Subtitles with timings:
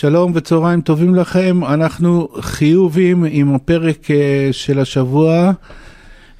[0.00, 5.52] שלום וצהריים טובים לכם, אנחנו חיובים עם הפרק אה, של השבוע,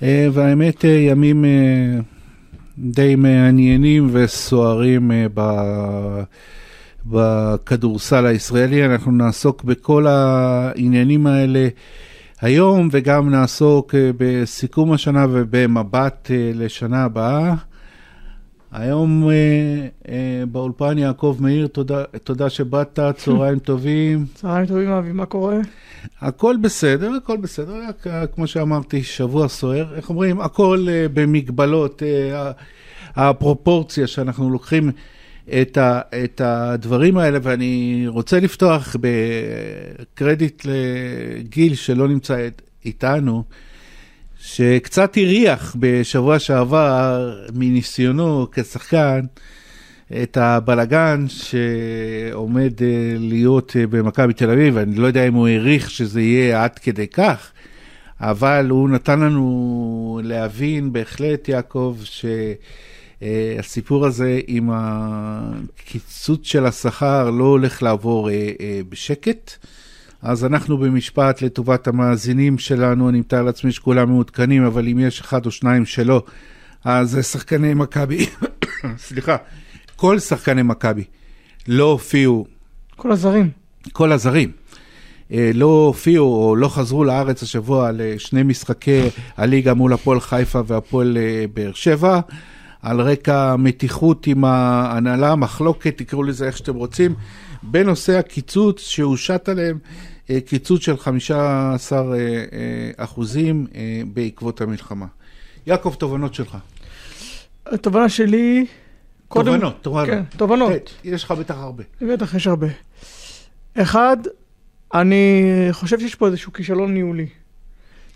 [0.03, 1.45] אה, והאמת אה, ימים
[2.79, 5.11] די מעניינים וסוערים
[7.07, 11.69] בכדורסל הישראלי, אנחנו נעסוק בכל העניינים האלה
[12.41, 17.55] היום וגם נעסוק בסיכום השנה ובמבט לשנה הבאה.
[18.73, 19.35] היום אה,
[20.09, 24.27] אה, באולפן יעקב מאיר, תודה, תודה שבאת, צהריים טובים.
[24.35, 25.57] צהריים טובים, אבי, מה קורה?
[26.21, 29.95] הכל בסדר, הכל בסדר, רק אה, כמו שאמרתי, שבוע סוער.
[29.95, 30.41] איך אומרים?
[30.41, 32.53] הכל אה, במגבלות, אה,
[33.17, 34.91] הפרופורציה שאנחנו לוקחים
[35.63, 42.49] את, ה, את הדברים האלה, ואני רוצה לפתוח בקרדיט לגיל שלא נמצא
[42.85, 43.45] איתנו.
[44.43, 49.21] שקצת הריח בשבוע שעבר מניסיונו כשחקן
[50.23, 55.91] את הבלגן שעומד אה, להיות אה, במכבי תל אביב, אני לא יודע אם הוא העריך
[55.91, 57.53] שזה יהיה עד כדי כך,
[58.21, 61.97] אבל הוא נתן לנו להבין בהחלט, יעקב,
[63.23, 69.67] שהסיפור הזה עם הקיצוץ של השכר לא הולך לעבור אה, בשקט.
[70.23, 75.47] אז אנחנו במשפט לטובת המאזינים שלנו, אני מתאר לעצמי שכולם מעודכנים, אבל אם יש אחד
[75.47, 76.23] או שניים שלא,
[76.85, 78.27] אז שחקני מכבי,
[79.07, 79.37] סליחה,
[79.97, 81.05] כל שחקני מכבי
[81.69, 82.47] לא הופיעו.
[82.97, 83.51] כל הזרים.
[83.93, 84.51] כל הזרים.
[85.33, 89.03] אה, לא הופיעו או לא חזרו לארץ השבוע לשני משחקי
[89.37, 92.21] הליגה מול הפועל חיפה והפועל אה, באר שבע,
[92.83, 97.15] על רקע מתיחות עם ההנהלה, מחלוקת, תקראו לזה איך שאתם רוצים,
[97.63, 99.79] בנושא הקיצוץ שהושת עליהם
[100.31, 102.45] אה, קיצוץ של 15 אה, אה,
[102.97, 103.67] אחוזים
[104.13, 105.07] בעקבות המלחמה.
[105.67, 106.57] יעקב, תובנות שלך.
[107.67, 108.67] התובנה שלי...
[109.33, 110.09] תובנות, תובנות.
[110.09, 110.95] כן, תובנות.
[111.05, 111.85] יש לך בטח הרבה.
[112.03, 112.67] בטח יש הרבה.
[113.75, 114.17] אחד,
[114.95, 117.27] אני חושב שיש פה איזשהו כישלון ניהולי.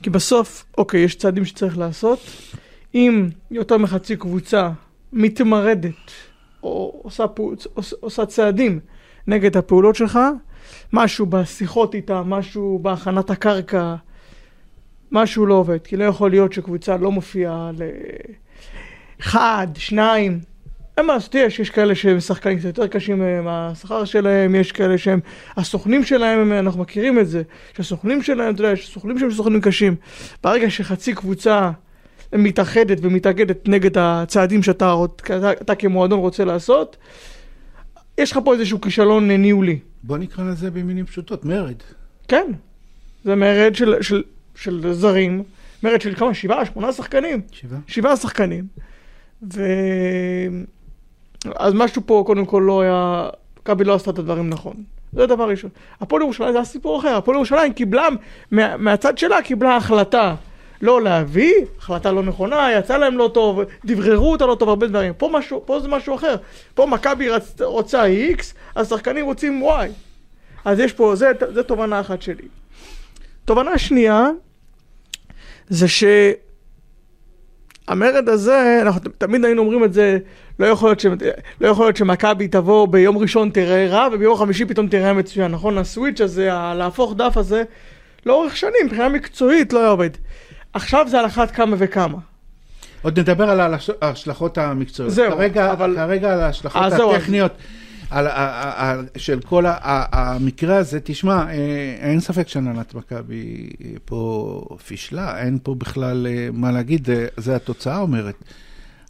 [0.03, 2.19] כי בסוף, אוקיי, יש צעדים שצריך לעשות.
[2.95, 4.71] אם יותר מחצי קבוצה
[5.13, 6.11] מתמרדת,
[6.63, 7.67] או עושה, פוצ...
[8.01, 8.81] עושה צעדים
[9.27, 10.19] נגד הפעולות שלך,
[10.93, 13.95] משהו בשיחות איתה, משהו בהכנת הקרקע,
[15.13, 15.79] משהו לא עובד.
[15.85, 17.71] כי לא יכול להיות שקבוצה לא מופיעה
[19.21, 20.41] לאחד, שניים.
[20.97, 24.99] אין מה לעשות, יש, יש כאלה שהם שחקנים קצת יותר קשים מהשכר שלהם, יש כאלה
[24.99, 25.21] שהם,
[25.57, 27.43] הסוכנים שלהם, אנחנו מכירים את זה,
[27.77, 29.95] שהסוכנים שלהם, אתה יודע, יש סוכנים שהם סוכנים קשים.
[30.43, 31.71] ברגע שחצי קבוצה
[32.33, 36.97] מתאחדת ומתאגדת נגד הצעדים שאתה אתה, אתה כמועדון רוצה לעשות,
[38.19, 39.79] יש לך פה איזשהו כישלון ניהולי.
[40.03, 41.83] בוא נקרא לזה במילים פשוטות, מרד.
[42.29, 42.47] כן,
[43.25, 44.23] זה מרד של, של,
[44.55, 45.43] של זרים,
[45.83, 46.35] מרד של כמה?
[46.35, 47.41] שבעה, שמונה שחקנים.
[47.53, 47.79] שבעה.
[47.87, 48.67] שבעה שחקנים.
[49.55, 49.63] ו...
[51.57, 53.29] אז משהו פה קודם כל לא היה,
[53.61, 54.75] מכבי לא עשתה את הדברים נכון.
[55.13, 55.71] זה דבר ראשון.
[56.01, 58.09] הפועל ירושלים זה הסיפור אחר, הפועל ירושלים קיבלה,
[58.51, 60.35] מה, מהצד שלה קיבלה החלטה
[60.85, 65.13] לא להביא, החלטה לא נכונה, יצא להם לא טוב, דבררו אותה לא טוב, הרבה דברים.
[65.17, 66.37] פה, משהו, פה זה משהו אחר.
[66.75, 67.61] פה מכבי רצ...
[67.61, 68.05] רוצה
[68.39, 68.43] X,
[68.77, 69.89] השחקנים רוצים Y.
[70.65, 72.49] אז יש פה, זה, זה תובנה אחת שלי.
[73.45, 74.29] תובנה שנייה,
[75.69, 75.87] זה
[77.89, 80.19] שהמרד הזה, אנחנו תמיד היינו אומרים את זה,
[80.59, 81.07] לא יכול להיות, ש...
[81.61, 85.79] לא להיות שמכבי תבוא ביום ראשון תראה רע וביום חמישי פתאום תראה מצוין, נכון?
[85.79, 87.63] הסוויץ' הזה, להפוך דף הזה,
[88.27, 90.11] לאורך שנים, מבחינה מקצועית לא היה עובד.
[90.75, 92.19] עכשיו זה על אחת כמה וכמה.
[93.03, 95.15] עוד נדבר על ההשלכות המקצועיות.
[95.15, 95.95] זהו, כרגע, אבל...
[95.97, 97.53] כרגע על ההשלכות 아, אה, הטכניות.
[98.11, 103.71] על, על, על, של כל המקרה הזה, תשמע, אה, אין ספק שהנהלת מכבי
[104.05, 108.35] פה פישלה, אין פה בכלל אה, מה להגיד, זה התוצאה אומרת.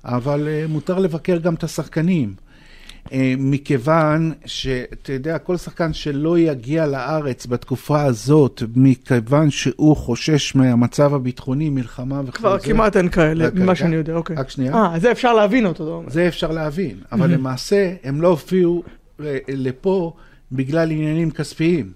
[0.05, 2.35] אבל מותר לבקר גם את השחקנים.
[3.13, 11.15] אה, מכיוון שאתה יודע, כל שחקן שלא יגיע לארץ בתקופה הזאת, מכיוון שהוא חושש מהמצב
[11.15, 12.33] הביטחוני, מלחמה זה.
[12.33, 14.37] כבר כמעט אין כאלה, ממה שאני יודע, אוקיי.
[14.37, 14.75] רק שנייה.
[14.75, 16.03] אה, זה אפשר להבין אותו.
[16.09, 18.83] זה אפשר להבין, אבל למעשה הם לא הופיעו
[19.21, 20.13] אה, לפה
[20.53, 21.93] בגלל עניינים כספיים.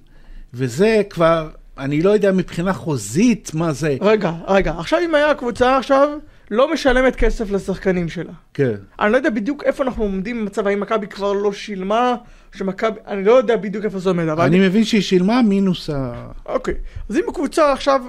[0.54, 3.96] וזה כבר, אני לא יודע מבחינה חוזית מה זה.
[4.00, 6.08] רגע, רגע, עכשיו אם היה קבוצה עכשיו...
[6.50, 8.32] לא משלמת כסף לשחקנים שלה.
[8.54, 8.74] כן.
[9.00, 12.14] אני לא יודע בדיוק איפה אנחנו עומדים במצב, האם מכבי כבר לא שילמה,
[12.54, 14.44] שמכבי, אני לא יודע בדיוק איפה זה עומד, אבל...
[14.44, 16.26] אני מבין שהיא שילמה מינוס ה...
[16.46, 16.74] אוקיי.
[17.08, 18.00] אז אם הקבוצה עכשיו,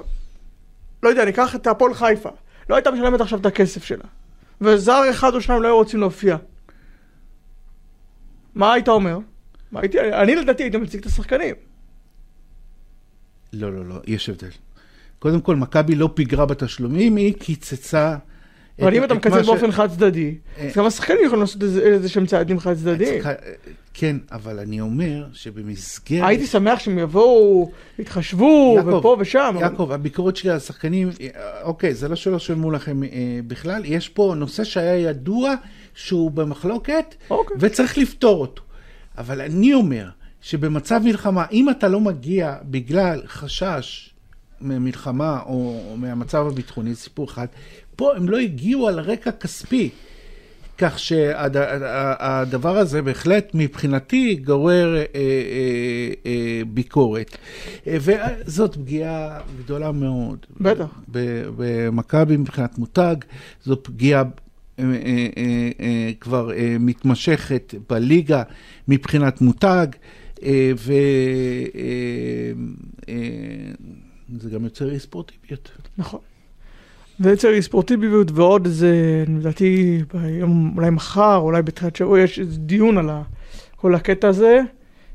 [1.04, 2.30] לא יודע, ניקח את הפועל חיפה,
[2.70, 4.04] לא הייתה משלמת עכשיו את הכסף שלה,
[4.62, 6.38] וזר אחד או שניים לא היו רוצים להופיע.
[8.56, 9.18] מה היית אומר?
[9.72, 11.56] מה הייתי, אני לדעתי הייתי מציג את השחקנים.
[13.54, 14.50] לא, לא, לא, יש הבדל.
[15.20, 18.18] קודם כל, מכבי לא פיגרה בתשלומים, היא קיצצה
[18.82, 22.26] אבל אם אתה מקצץ באופן חד צדדי, אה, אז גם השחקנים יכולים לעשות איזה- שהם
[22.26, 23.24] צעדים חד צדדיים.
[23.94, 26.28] כן, אבל אני אומר שבמסגרת...
[26.28, 29.56] הייתי שמח שהם יבואו, יתחשבו, ופה ושם.
[29.60, 31.28] יעקב, הביקורת שלי על השחקנים, אה,
[31.62, 33.10] אוקיי, זה לא שלא שילמו לכם אה,
[33.48, 35.56] בכלל, יש פה נושא שהיה ידוע
[35.96, 37.58] שהוא במחלוקת, אוקיי.
[37.60, 38.64] וצריך לפתור אותו.
[39.18, 40.10] אבל אני אומר
[40.42, 44.14] שבמצב מלחמה, אם אתה לא מגיע בגלל חשש
[44.62, 45.52] ממלחמה או,
[45.92, 47.46] או מהמצב הביטחוני, סיפור אחד,
[48.00, 49.90] פה הם לא הגיעו על רקע כספי.
[50.78, 57.38] כך שהדבר הזה בהחלט מבחינתי גורר אה, אה, אה, ביקורת.
[57.88, 60.46] אה, וזאת פגיעה גדולה מאוד.
[60.62, 61.02] בטח.
[61.58, 63.16] במכבי מבחינת מותג,
[63.64, 64.24] זו פגיעה
[64.80, 64.86] אה,
[65.80, 66.50] אה, כבר
[66.80, 68.44] מתמשכת בליגה
[68.88, 69.88] מבחינת מותג,
[70.44, 70.72] אה,
[74.30, 75.72] וזה גם יוצר אי ספורטיביות.
[75.98, 76.20] נכון.
[77.28, 83.10] אי ספורטיביות ועוד איזה, לדעתי, ביום, אולי מחר, אולי בתחילת שבוע, יש איזה דיון על
[83.76, 84.62] כל הקטע הזה,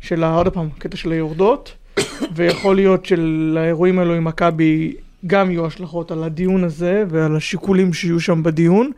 [0.01, 1.73] של, ה- עוד פעם, הקטע של היורדות,
[2.35, 4.95] ויכול להיות שלאירועים האלו עם מכבי
[5.27, 8.91] גם יהיו השלכות על הדיון הזה ועל השיקולים שיהיו שם בדיון.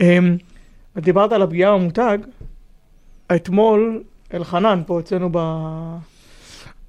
[0.00, 0.36] אמ,
[0.96, 2.18] דיברת על הפגיעה במותג,
[3.34, 4.02] אתמול
[4.34, 5.38] אלחנן פה אצלנו ב...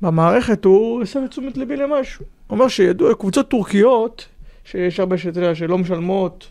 [0.01, 2.25] במערכת, הוא הסב את תשומת ליבי למשהו.
[2.47, 4.27] הוא אומר שידוע, קבוצות טורקיות,
[4.71, 6.47] שיש הרבה שאתה יודע, שלא משלמות,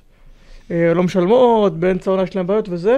[0.70, 2.97] אה, לא משלמות, באמצע העונה יש להם בעיות וזה,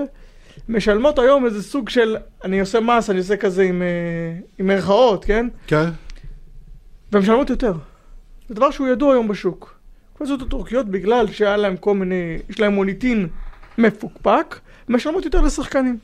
[0.69, 3.89] משלמות היום איזה סוג של, אני עושה מס, אני עושה כזה עם, אה,
[4.59, 5.49] עם מירכאות, כן?
[5.67, 5.89] כן.
[7.13, 7.73] והן משלמות יותר.
[8.49, 9.79] זה דבר שהוא ידוע היום בשוק.
[10.17, 13.29] קבוצות הטורקיות, בגלל שהיה להם כל מיני, יש להם מוניטין
[13.79, 14.59] מפוקפק,
[14.89, 15.99] משלמות יותר לשחקנים.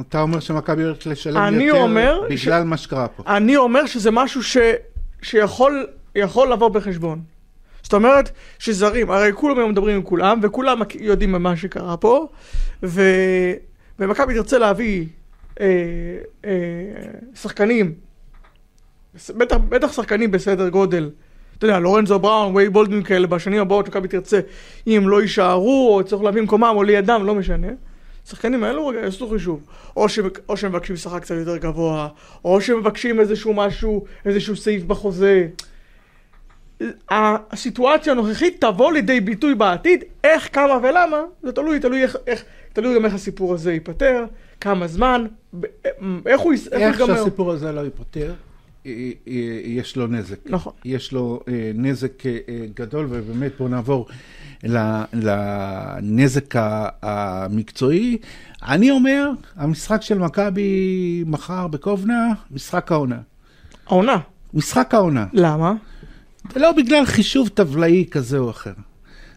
[0.00, 3.22] אתה אומר שמכבי הולכת לשלם אני יותר אומר בגלל מה שקרה פה.
[3.36, 4.56] אני אומר שזה משהו ש,
[5.22, 7.20] שיכול יכול לבוא בחשבון.
[7.90, 12.26] זאת אומרת שזרים, הרי כולם היום מדברים עם כולם, וכולם יודעים מה שקרה פה,
[12.82, 13.02] ו,
[13.98, 15.06] ומכבי תרצה להביא
[15.60, 15.66] אה,
[16.44, 16.50] אה,
[17.34, 17.94] שחקנים,
[19.30, 21.10] בטח, בטח שחקנים בסדר גודל,
[21.58, 24.40] אתה יודע, לורנזו בראון, ווי בולדווין כאלה, בשנים הבאות מכבי תרצה,
[24.86, 27.68] אם הם לא יישארו, או צריך להביא במקומם, או לידם, לא משנה.
[28.26, 29.60] השחקנים האלו רגע יעשו חישוב.
[29.96, 30.18] או, ש...
[30.48, 32.08] או שהם מבקשים שכר קצת יותר גבוה,
[32.44, 35.48] או שהם מבקשים איזשהו משהו, איזשהו סעיף בחוזה.
[37.10, 42.42] הסיטואציה הנוכחית תבוא לידי ביטוי בעתיד, איך, כמה ולמה, זה תלוי, תלוי איך, איך,
[42.72, 44.24] תלוי גם איך הסיפור הזה ייפתר,
[44.60, 45.26] כמה זמן,
[45.60, 45.66] ב-
[46.26, 47.16] איך הוא, יס- איך ייגמר.
[47.16, 48.32] שהסיפור הזה לא ייפתר,
[48.86, 48.92] אה,
[49.28, 49.32] אה,
[49.64, 50.36] יש לו נזק.
[50.46, 50.72] נכון.
[50.84, 54.06] יש לו אה, נזק אה, אה, גדול, ובאמת בואו נעבור
[55.12, 56.54] לנזק
[57.02, 58.18] המקצועי.
[58.68, 60.70] אני אומר, המשחק של מכבי
[61.26, 63.18] מחר בקובנה, משחק העונה.
[63.86, 64.16] העונה.
[64.54, 65.26] משחק העונה.
[65.32, 65.74] למה?
[66.54, 68.72] ולא בגלל חישוב טבלאי כזה או אחר.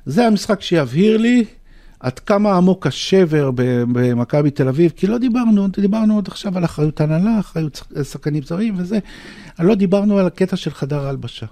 [0.06, 1.46] זה המשחק שיבהיר לי
[2.00, 3.52] עד כמה עמוק השבר
[3.92, 8.44] במכבי תל אביב, כי לא דיברנו, דיברנו עוד עכשיו על אחריות הנהלה, אחריות שח- שחקנים
[8.44, 9.00] זרים וזה,
[9.60, 11.46] לא דיברנו על הקטע של חדר ההלבשה.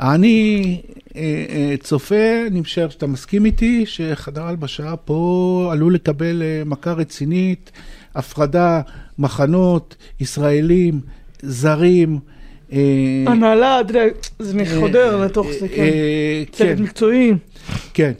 [0.00, 0.80] אני
[1.16, 6.92] אה, אה, צופה, אני משער שאתה מסכים איתי, שחדר ההלבשה פה עלול לקבל אה, מכה
[6.92, 7.70] רצינית,
[8.14, 8.80] הפרדה,
[9.18, 11.00] מחנות, ישראלים,
[11.42, 12.18] זרים.
[12.72, 16.52] אה, הנהלה, אתה יודע, זה חודר אה, לתוך זה, אה, כן.
[16.52, 17.32] צוות כן, מקצועי.
[17.94, 18.12] כן.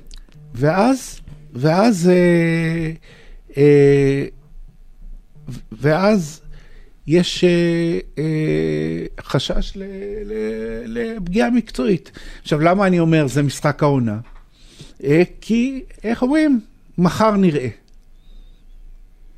[0.55, 1.21] ואז,
[1.53, 2.11] ואז,
[5.73, 6.41] ואז
[7.07, 7.45] יש
[9.21, 9.73] חשש
[10.87, 12.11] לפגיעה מקצועית.
[12.43, 14.19] עכשיו, למה אני אומר זה משחק העונה?
[15.41, 16.61] כי, איך אומרים?
[16.99, 17.69] מחר נראה.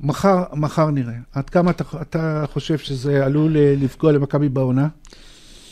[0.05, 1.15] מחר, מחר נראה.
[1.33, 4.89] עד כמה אתה, אתה חושב שזה עלול אה, לפגוע למכבי בעונה?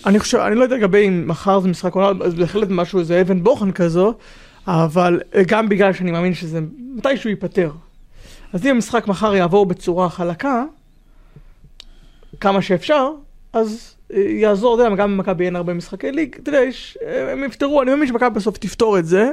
[0.07, 3.21] אני חושב, אני לא יודע לגבי אם מחר זה משחק עונה, אז בהחלט משהו, איזה
[3.21, 4.15] אבן בוחן כזו,
[4.67, 6.61] אבל אה, גם בגלל שאני מאמין שזה
[6.97, 7.71] מתישהו ייפתר.
[8.53, 10.65] אז אם המשחק מחר יעבור בצורה חלקה,
[12.41, 13.11] כמה שאפשר,
[13.53, 16.99] אז אה, יעזור, אתה יודע, גם במכבי אין הרבה משחקי ליג, אתה יודע, יש,
[17.33, 19.31] הם יפתרו, אני מאמין שמכבי בסוף תפתור את זה,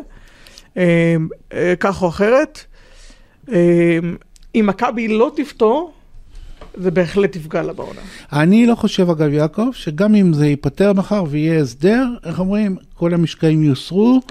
[1.79, 2.65] כך או אחרת.
[4.55, 5.93] אה, אם מכבי לא תפתור,
[6.77, 8.01] זה בהחלט יפגע לה בעונה.
[8.33, 13.13] אני לא חושב, אגב, יעקב, שגם אם זה ייפתר מחר ויהיה הסדר, איך אומרים, כל
[13.13, 14.21] המשקעים יוסרו,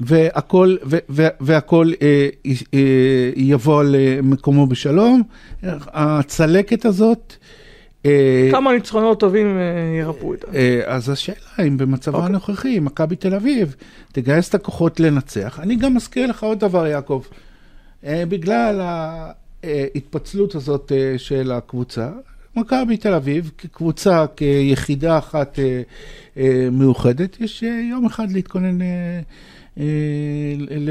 [0.00, 2.28] והכל, ו, ו, והכל אה,
[2.74, 5.22] אה, יבוא למקומו בשלום.
[5.62, 7.36] הצלקת הזאת,
[8.06, 10.46] אה, כמה ניצחונות טובים אה, ירפאו איתה.
[10.54, 12.28] אה, אז השאלה אם במצבה אוקיי.
[12.30, 13.76] הנוכחי, מכבי תל אביב,
[14.12, 15.60] תגייס את הכוחות לנצח.
[15.60, 17.22] אני גם מזכיר לך עוד דבר, יעקב.
[18.04, 18.80] אה, בגלל
[19.64, 22.10] ההתפצלות הזאת אה, של הקבוצה,
[22.56, 25.82] מכבי תל אביב, כקבוצה, כיחידה אחת אה,
[26.36, 28.86] אה, מאוחדת, יש יום אחד להתכונן אה,
[29.78, 29.84] אה,
[30.58, 30.90] ל-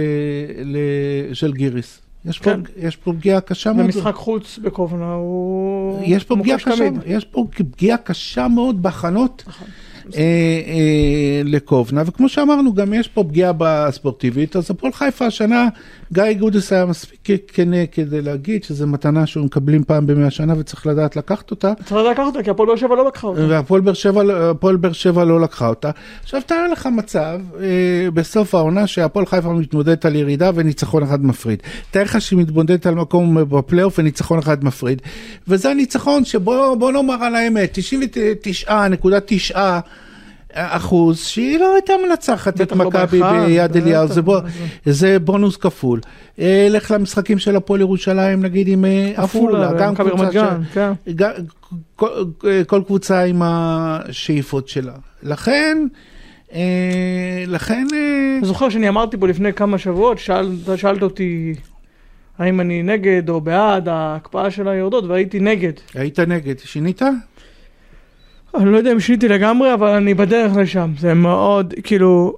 [0.63, 2.01] ל- של גיריס.
[2.25, 2.59] יש פה, כן.
[2.77, 3.85] יש פה פגיעה קשה מאוד.
[3.85, 6.01] במשחק חוץ בקובנה הוא...
[6.05, 7.01] יש פה פגיעה מוקש קשה, תמיד.
[7.05, 9.67] יש פה פגיעה קשה מאוד בהכנות נכון.
[10.15, 10.21] אה,
[10.67, 15.67] אה, לקובנה, וכמו שאמרנו, גם יש פה פגיעה בספורטיבית, אז הפועל חיפה השנה,
[16.13, 20.87] גיא גודס היה מספיק כנה כדי להגיד שזו מתנה שהיו מקבלים פעם במאה שנה וצריך
[20.87, 21.73] לדעת לקחת אותה.
[21.85, 23.41] צריך לקחת אותה, כי הפועל באר שבע לא לקחה אותה.
[23.49, 23.93] והפועל באר
[24.93, 25.91] שבע, לא- לא לקחה אותה.
[26.23, 31.63] עכשיו תאר לך מצב אה, בסוף העונה שהפועל חיפה מתמודדת על ירידה וניצחון אחד מפריד.
[31.91, 35.01] תאר לך שהיא מתמודדת על מקום בפלייאוף וניצחון אחד מפריד.
[35.47, 37.77] וזה הניצחון שבוא בוא נאמר על האמת,
[38.67, 39.55] 99.9
[40.55, 44.39] אחוז שהיא לא הייתה מנצחת את לא מכבי ביד אליהו, זה, בוא,
[44.85, 45.99] זה- בונוס כפול.
[46.39, 50.91] אה, לך למשחקים של הפועל ירושלים נגיד עם אה, עפולה, גם קבוצה גן, כן.
[51.15, 51.31] גם-
[51.95, 52.07] כל,
[52.67, 54.93] כל קבוצה עם השאיפות שלה.
[55.23, 55.77] לכן,
[56.53, 56.59] אה,
[57.47, 61.53] לכן, אה, אני זוכר שאני אמרתי פה לפני כמה שבועות, שאל- אתה שאלת אותי
[62.39, 65.71] האם אני נגד או בעד ההקפאה של היורדות, והייתי נגד.
[65.95, 67.01] היית נגד, שינית?
[68.57, 70.91] אני לא יודע אם שיניתי לגמרי, אבל אני בדרך לשם.
[70.99, 72.37] זה מאוד, כאילו...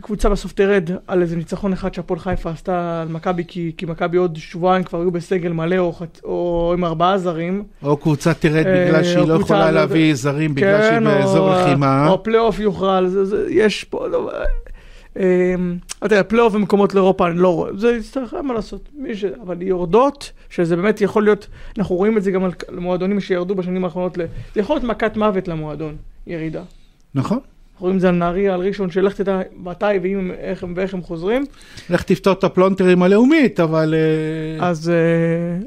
[0.00, 4.16] קבוצה בסוף תרד על איזה ניצחון אחד שהפועל חיפה עשתה על מכבי, כי, כי מכבי
[4.16, 6.20] עוד שבועיים כבר היו בסגל מלא או, חצ...
[6.24, 7.64] או עם ארבעה זרים.
[7.82, 11.54] או קבוצה תרד אה, בגלל שהיא לא יכולה לא- להביא זרים בגלל שהיא כן, באזור
[11.54, 12.08] או- לחימה.
[12.08, 13.00] או הפלייאוף יוכרע,
[13.48, 14.06] יש פה...
[14.08, 14.30] לא,
[15.98, 18.88] אתה יודע, פלייאוף במקומות לאירופה, אני לא רואה, זה יצטרך, אין מה לעשות.
[18.94, 19.24] מי ש...
[19.24, 21.46] אבל יורדות, שזה באמת יכול להיות,
[21.78, 24.20] אנחנו רואים את זה גם על מועדונים שירדו בשנים האחרונות, ל...
[24.54, 25.96] זה יכול להיות מכת מוות למועדון,
[26.26, 26.62] ירידה.
[27.14, 27.38] נכון.
[27.76, 29.86] אנחנו רואים את זה על נהריה, על ראשון, שלך תדע מתי
[30.74, 31.44] ואיך הם חוזרים.
[31.90, 33.94] לך תפתור את הפלונטרים הלאומית, אבל...
[33.94, 34.88] אה, אז...
[34.90, 34.94] אה,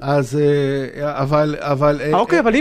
[0.02, 0.40] אז...
[0.40, 1.56] אה, אבל...
[1.60, 2.02] אבל...
[2.14, 2.56] אוקיי, אבל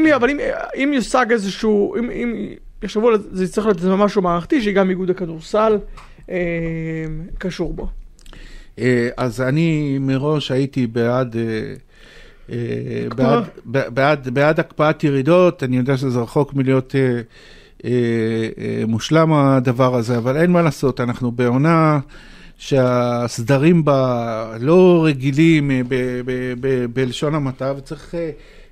[0.75, 2.49] אם, יושג איזשהו, אם,
[2.83, 5.79] יחשבו על זה, זה צריך להיות משהו מערכתי, שגם איגוד הכדורסל
[7.39, 7.89] קשור בו.
[8.79, 11.75] אה, אז אני מראש הייתי בעד, אה,
[12.51, 13.09] אה.
[13.17, 13.45] בעד,
[13.95, 17.01] בעד, בעד הקפאת ירידות, אני יודע שזה רחוק מלהיות אה,
[17.85, 17.91] אה,
[18.59, 21.99] אה, מושלם הדבר הזה, אבל אין מה לעשות, אנחנו בעונה
[22.59, 28.31] שהסדרים בה לא רגילים אה, ב- ב- ב- בלשון המעטה, וצריך אה,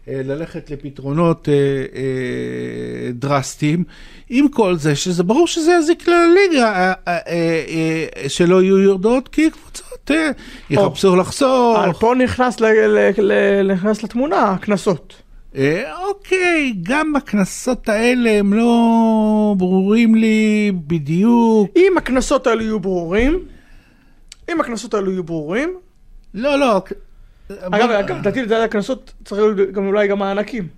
[0.08, 3.84] אה, ללכת לפתרונות אה, אה, דרסטיים.
[4.28, 7.18] עם כל זה, שזה ברור שזה יזיק לליגה, אה, אה,
[8.16, 10.10] אה, שלא יהיו יורדות, כי קבוצות
[10.70, 11.84] יחפשו לחזור.
[11.84, 15.22] אבל פה נכנס, ל, ל, ל, נכנס לתמונה הקנסות.
[16.08, 21.70] אוקיי, גם הקנסות האלה הם לא ברורים לי בדיוק.
[21.76, 23.44] אם הקנסות האלו יהיו ברורים,
[24.50, 25.76] אם הקנסות האלו יהיו ברורים,
[26.34, 26.82] לא, לא.
[27.50, 30.68] אגב, אגב, לדעתי לדעת הקנסות צריך להיות גם אולי גם מענקים.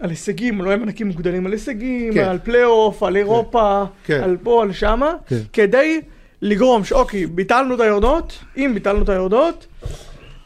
[0.00, 2.24] על הישגים, לא מענקים מוגדלים על הישגים, כן.
[2.24, 4.20] על פלייאוף, על אירופה, כן.
[4.22, 5.38] על פה, על שמה, כן.
[5.52, 6.00] כדי
[6.42, 9.66] לגרום שאוקיי, ביטלנו את היורדות, אם ביטלנו את היורדות,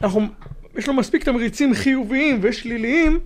[0.03, 0.21] אנחנו,
[0.77, 3.21] יש לו מספיק תמריצים חיוביים ושליליים,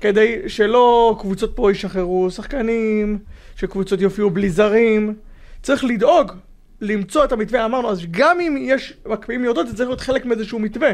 [0.00, 3.18] כדי שלא קבוצות פה ישחררו שחקנים,
[3.56, 5.14] שקבוצות יופיעו בלי זרים.
[5.62, 6.32] צריך לדאוג
[6.80, 10.58] למצוא את המתווה, אמרנו, אז גם אם יש מקפיאים יורדות, זה צריך להיות חלק מאיזשהו
[10.58, 10.92] מתווה.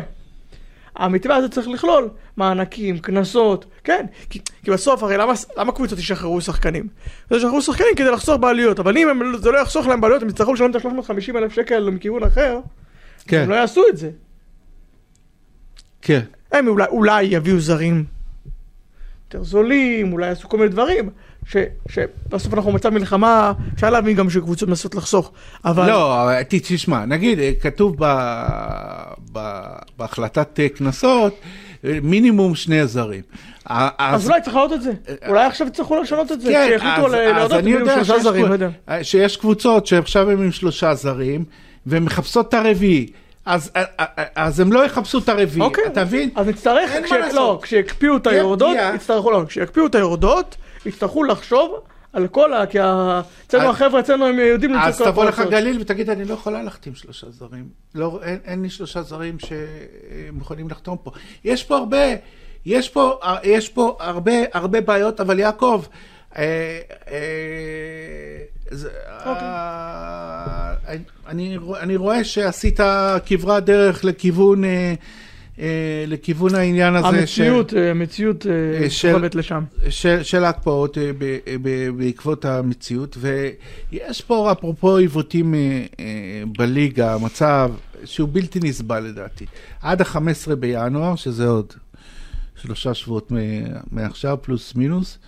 [0.96, 6.40] המתווה הזה צריך לכלול מענקים, קנסות, כן, כי, כי בסוף הרי למה, למה קבוצות ישחררו
[6.40, 6.88] שחקנים?
[7.30, 10.54] ישחררו שחקנים כדי לחסוך בעלויות, אבל אם הם, זה לא יחסוך להם בעלויות, הם יצטרכו
[10.54, 12.60] לשלם את ה-350 אלף שקל מכיוון אחר,
[13.26, 14.10] כן, הם לא יעשו את זה.
[16.02, 16.20] כן.
[16.52, 18.04] הם אולי, אולי יביאו זרים
[19.26, 21.10] יותר זולים, אולי יעשו כל מיני דברים,
[21.50, 21.56] ש,
[21.88, 25.32] שבסוף אנחנו במצב מלחמה, אפשר להבין גם שקבוצות מנסות לחסוך,
[25.64, 25.86] אבל...
[25.86, 28.04] לא, תשמע, נגיד, אה, כתוב ב,
[29.32, 29.60] ב,
[29.98, 31.34] בהחלטת אה, קנסות,
[31.84, 33.22] אה, מינימום שני זרים.
[33.66, 34.92] אז אולי צריך להעלות את זה.
[35.28, 36.70] אולי עכשיו יצטרכו לשנות את זה, כן,
[37.10, 38.68] להעלות אני מינימום יודע שלושה זרים, לא יודע.
[39.02, 41.44] שיש קבוצות שעכשיו הם עם שלושה זרים,
[41.86, 43.06] והן מחפשות את הרביעי.
[43.46, 43.70] אז,
[44.34, 46.30] אז הם לא יחפשו את הרביעי, אוקיי, אתה מבין?
[46.34, 47.34] אז נצטרך, כש-.
[47.34, 48.76] לא, כשיקפיאו את תהיה היורדות.
[48.94, 51.74] יצטרכו, לא, כשיקפיאו את היורדות, יצטרכו לחשוב
[52.12, 52.66] על כל ה...
[52.66, 55.42] כי אצלנו אז- החבר'ה אצלנו הם יודעים למצוא אז כל תבוא לך.
[55.50, 57.68] גליל ותגיד, אני לא יכולה להחתים שלושה זרים.
[57.94, 61.10] לא, אין, אין לי שלושה זרים שמוכנים לחתום פה.
[61.44, 62.06] יש פה הרבה,
[62.66, 65.84] יש פה, יש פה הרבה, הרבה בעיות, אבל יעקב,
[66.38, 67.16] אה, אה,
[68.70, 68.90] זה,
[69.26, 70.74] אה,
[71.26, 72.80] אני, אני רואה שעשית
[73.26, 74.94] כברת דרך לכיוון, אה, אה,
[76.06, 77.06] לכיוון העניין הזה.
[77.08, 78.52] המציאות, אה, המציאות אה,
[78.84, 79.64] אה, של- סוחבת לשם.
[79.88, 85.60] של, של ההקפאות אה, ב, ב, בעקבות המציאות, ויש פה אפרופו עיוותים אה,
[86.00, 86.04] אה,
[86.58, 87.70] בליגה, המצב
[88.04, 89.46] שהוא בלתי נסבל לדעתי.
[89.82, 91.72] עד ה-15 בינואר, שזה עוד
[92.62, 93.32] שלושה שבועות
[93.92, 95.18] מעכשיו, פלוס מינוס,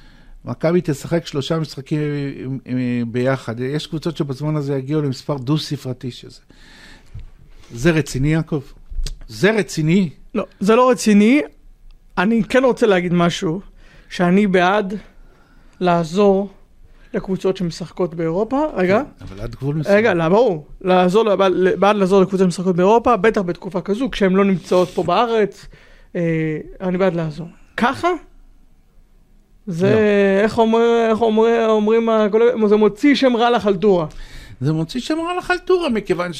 [0.45, 3.61] מכבי תשחק שלושה משחקים אה, אה, ביחד.
[3.61, 6.41] יש קבוצות שבזמן הזה יגיעו למספר דו-ספרתי שזה.
[7.73, 8.63] זה רציני, יעקב?
[9.29, 10.11] זה רציני?
[10.35, 11.43] לא, זה לא רציני.
[12.19, 13.61] אני כן רוצה להגיד משהו,
[14.09, 14.95] שאני בעד
[15.81, 16.49] לעזור
[17.15, 19.03] לקבוצות שמשחקות באירופה, רגע.
[19.21, 19.97] אבל עד גבול מסוים.
[19.97, 20.67] רגע, לא, ברור.
[20.81, 21.35] לעזור,
[21.79, 25.67] בעד לעזור לקבוצות שמשחקות באירופה, בטח בתקופה כזו, כשהן לא נמצאות פה בארץ,
[26.17, 26.21] אה,
[26.81, 27.49] אני בעד לעזור.
[27.77, 28.09] ככה?
[29.67, 30.43] זה, לא.
[30.45, 32.09] איך אומר- איך אומר- אומרים,
[32.67, 34.07] זה מוציא שם רע לחלטורה.
[34.61, 36.31] זה מוציא שם רע לחלטורה, מכיוון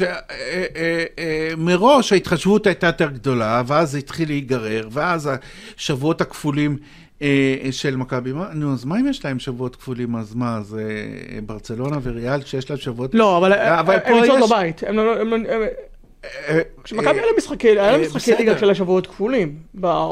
[1.57, 5.31] שמראש ההתחשבות הייתה יותר גדולה, ואז זה התחיל להיגרר, ואז
[5.77, 6.77] השבועות הכפולים
[7.23, 10.17] אה, של מכבי, נו, אז מה אם יש להם שבועות כפולים?
[10.17, 13.15] אז מה, אז אה, ברצלונה וריאל שיש להם שבועות...
[13.15, 14.83] לא, אבל הם נמצאות בבית.
[16.85, 18.59] כשמכבי אה, היה לה משחקי, היה לה אה, משחקי ליגה.
[18.59, 19.57] של השבועות כפולים.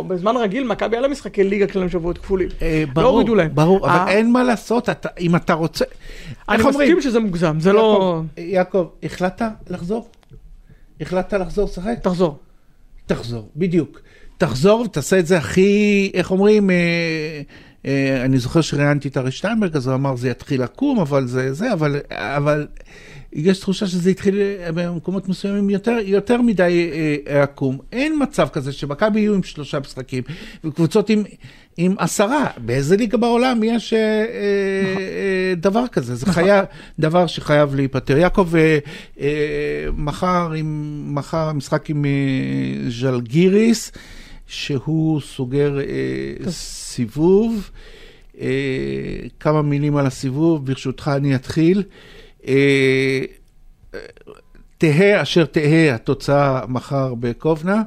[0.09, 2.49] בזמן רגיל, מכבי היה לה משחקי ליגה של השבועות כפולים.
[2.63, 3.55] אה, לא הורידו להם.
[3.55, 4.89] ברור, אבל אין מה לעשות,
[5.21, 5.85] אם אתה רוצה...
[6.49, 6.63] אני?
[6.63, 8.21] מסכים שזה מוגזם, זה לא...
[8.37, 10.09] יעקב, החלטת לחזור?
[11.01, 11.95] החלטת לחזור לשחק?
[12.03, 12.39] תחזור.
[13.07, 14.01] תחזור, בדיוק.
[14.39, 16.71] תחזור ותעשה את זה הכי, איך אומרים,
[18.25, 21.73] אני זוכר שראיינתי את ארי שטיינברג, אז הוא אמר זה יתחיל לקום, אבל זה זה,
[22.11, 22.67] אבל
[23.33, 26.91] יש תחושה שזה התחיל אה, במקומות מסוימים יותר, יותר מדי
[27.27, 27.79] אה, עקום.
[27.93, 30.23] אין מצב כזה שמכבי יהיו עם שלושה משחקים,
[30.65, 31.23] וקבוצות עם,
[31.77, 32.47] עם עשרה.
[32.59, 36.15] באיזה ליגה בעולם יש אה, אה, אה, דבר כזה?
[36.15, 36.65] זה חייב,
[36.99, 38.19] דבר שחייב להיפטר.
[38.19, 38.79] יעקב, אה,
[39.21, 43.93] אה, מחר, עם, מחר משחק עם אה, ז'לגיריס,
[44.47, 47.71] שהוא סוגר אה, סיבוב.
[48.41, 48.49] אה,
[49.41, 51.79] כמה מילים על הסיבוב, ברשותך אני אתחיל.
[51.79, 52.16] אה,
[54.79, 57.83] תהא אשר תהא התוצאה מחר בקובנה,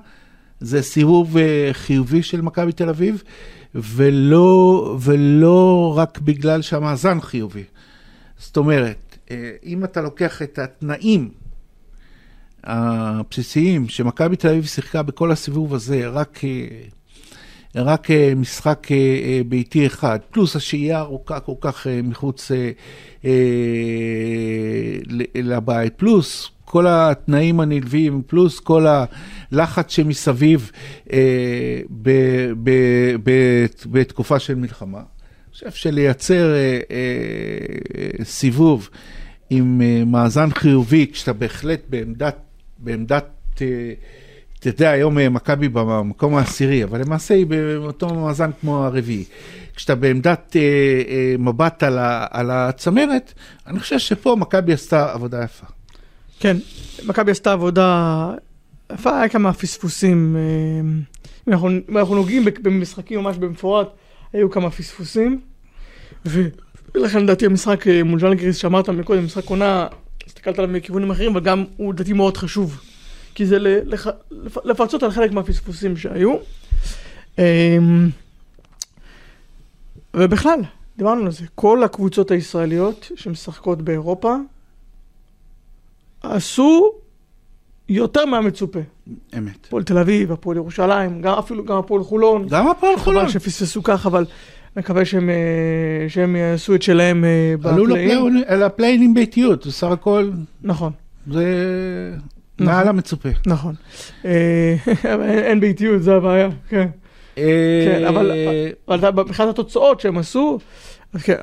[0.60, 3.24] זה סיבוב אה, חיובי של מכבי תל אביב,
[3.76, 7.64] ולא, ולא רק בגלל שהמאזן חיובי.
[8.38, 11.30] זאת אומרת, אה, אם אתה לוקח את התנאים
[12.64, 16.68] הבסיסיים שמכבי תל אביב שיחקה בכל הסיבוב הזה, רק, אה,
[17.76, 22.52] רק אה, משחק אה, אה, ביתי אחד, פלוס השהייה הארוכה כל כך מחוץ
[25.36, 28.86] לבית, פלוס כל התנאים הנלווים, פלוס כל
[29.52, 30.72] הלחץ שמסביב
[31.92, 34.98] ב- ב- ב- בתקופה של מלחמה.
[34.98, 36.54] אני חושב שלייצר
[38.24, 38.90] סיבוב
[39.50, 42.38] עם מאזן חיובי, כשאתה בהחלט בעמדת,
[42.78, 43.62] בעמדת,
[44.60, 49.24] אתה יודע, היום אה, מכבי במקום העשירי, אבל למעשה היא באותו מאזן כמו הרביעי.
[49.76, 50.62] כשאתה בעמדת אה,
[51.08, 53.34] אה, מבט על, ה, על הצמרת,
[53.68, 55.66] אני חושב שפה מכבי עשתה עבודה יפה.
[56.40, 56.58] כן,
[57.06, 58.32] מכבי עשתה עבודה
[58.94, 60.36] יפה, היה כמה פספוסים.
[60.36, 60.82] אה,
[61.48, 63.88] אם אנחנו, אם אנחנו נוגעים במשחקים ממש במפורט,
[64.34, 65.40] היו כמה פספוסים.
[66.26, 69.88] ולכן לדעתי המשחק אה, מול ז'אנגריס שאמרת מקודם, משחק עונה,
[70.28, 72.82] הסתכלת עליו מכיוונים אחרים, אבל גם הוא לדעתי מאוד חשוב.
[73.36, 76.36] כי זה לח- לפ- לפצות על חלק מהפספוסים שהיו.
[77.40, 77.78] אה,
[80.14, 80.60] ובכלל,
[80.98, 84.36] דיברנו על זה, כל הקבוצות הישראליות שמשחקות באירופה,
[86.24, 86.92] עשו
[87.90, 88.80] יותר מהמצופה.
[89.38, 89.66] אמת.
[89.68, 92.48] הפועל תל אביב, הפועל ירושלים, גם אפילו גם הפועל חולון.
[92.50, 93.24] גם הפועל חולון.
[93.24, 94.26] חבל שפספסו כך, אבל
[94.78, 95.36] מקווה שהם, אה,
[96.10, 97.86] שהם יעשו את שלהם אה, עלו
[99.02, 100.32] עם ביתיות, בסך הכל
[100.64, 100.92] נכון,
[101.32, 101.46] זה.
[102.60, 103.30] מעל המצופה.
[103.46, 103.76] נכון.
[104.26, 106.88] אה, אין- אין באיטיות, זה הבעיה, כן.
[107.36, 108.06] כן,
[108.88, 110.60] אבל מבחינת התוצאות שהם עשו,
[111.14, 111.34] אז כן,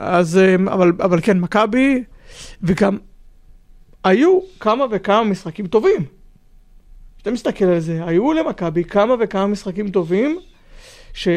[0.69, 2.05] אה, אבל, אבל כן, מכבי,
[2.63, 2.99] וגם
[4.05, 6.05] היו כמה וכמה משחקים טובים.
[7.17, 10.39] כשאתה מסתכל על זה, היו למכבי כמה וכמה משחקים טובים,
[11.15, 11.29] ש...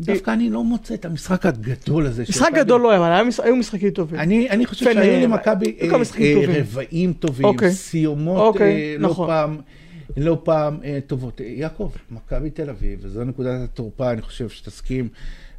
[0.00, 2.22] דווקא אני לא מוצא את המשחק הגדול הזה.
[2.28, 4.20] משחק גדול לא היה, אבל היו משחקים טובים.
[4.20, 5.88] אני, חושב שהיו אה, למכבי אה,
[6.20, 6.60] אה.
[6.60, 7.72] רבעים טובים, אוקיי.
[7.72, 9.26] סיומות אוקיי, לא נכון.
[9.26, 9.58] פעם,
[10.16, 11.40] לא פעם טובות.
[11.44, 15.08] יעקב, מכבי תל אביב, וזו נקודת התורפה, אני חושב שתסכים,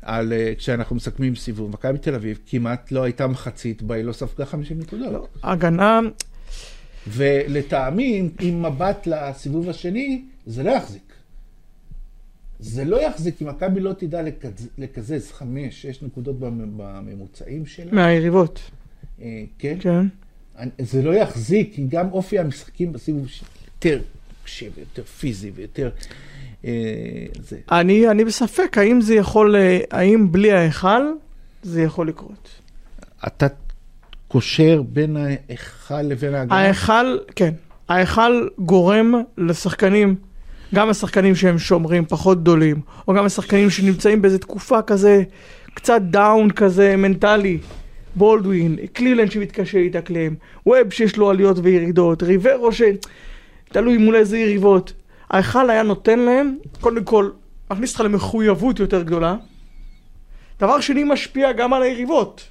[0.01, 4.45] על, כשאנחנו מסכמים סיבוב, מכבי תל אביב כמעט לא הייתה מחצית בה היא לא ספגה
[4.45, 5.13] 50 נקודות.
[5.13, 5.99] לא, הגנה,
[7.07, 11.14] ולטעמי, עם מבט לסיבוב השני, זה לא יחזיק.
[12.59, 17.91] זה לא יחזיק אם מכבי לא תדע לקז- לקזז חמש, שש נקודות במ- בממוצעים שלה.
[17.91, 18.59] מהיריבות,
[19.21, 19.75] אה, כן?
[19.79, 20.07] כן.
[20.79, 23.27] זה לא יחזיק, כי גם אופי המשחקים בסיבוב
[23.75, 24.01] יותר
[24.45, 25.89] קשה ויותר פיזי ויותר...
[26.65, 26.71] אה,
[27.39, 27.57] זה.
[27.71, 31.01] אני, אני בספק האם זה יכול, אה, האם בלי ההיכל
[31.63, 32.49] זה יכול לקרות.
[33.27, 33.47] אתה
[34.27, 36.55] קושר בין ההיכל לבין ההגנה?
[36.55, 37.53] ההיכל, כן,
[37.89, 40.15] ההיכל גורם לשחקנים,
[40.75, 45.23] גם השחקנים שהם שומרים פחות גדולים, או גם השחקנים שנמצאים באיזו תקופה כזה
[45.73, 47.57] קצת down כזה מנטלי.
[48.15, 50.33] בולדווין, קלילנד שמתקשה להתאקלם,
[50.65, 52.81] ווב שיש לו עליות וירידות, ריברו ש...
[53.69, 54.93] תלוי מול איזה יריבות.
[55.29, 57.29] ההיכל היה נותן להם, קודם כל,
[57.71, 59.35] מכניס אותך למחויבות יותר גדולה.
[60.59, 62.47] דבר שני, משפיע גם על היריבות.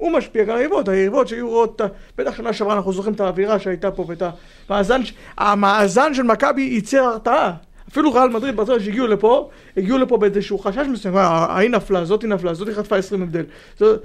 [0.00, 1.80] הוא משפיע גם על היריבות, היריבות שהיו רואות,
[2.18, 4.22] בטח שנה שעברה אנחנו זוכרים את האווירה שהייתה פה ואת
[4.68, 5.00] המאזן,
[5.38, 7.52] המאזן של מכבי ייצר הרתעה.
[7.88, 12.54] אפילו ריאל מדריד ברצון שהגיעו לפה, הגיעו לפה באיזשהו חשש מסוים, ההיא נפלה, זאתי נפלה,
[12.54, 13.44] זאתי חטפה 20 הבדל.
[13.78, 14.02] זאת,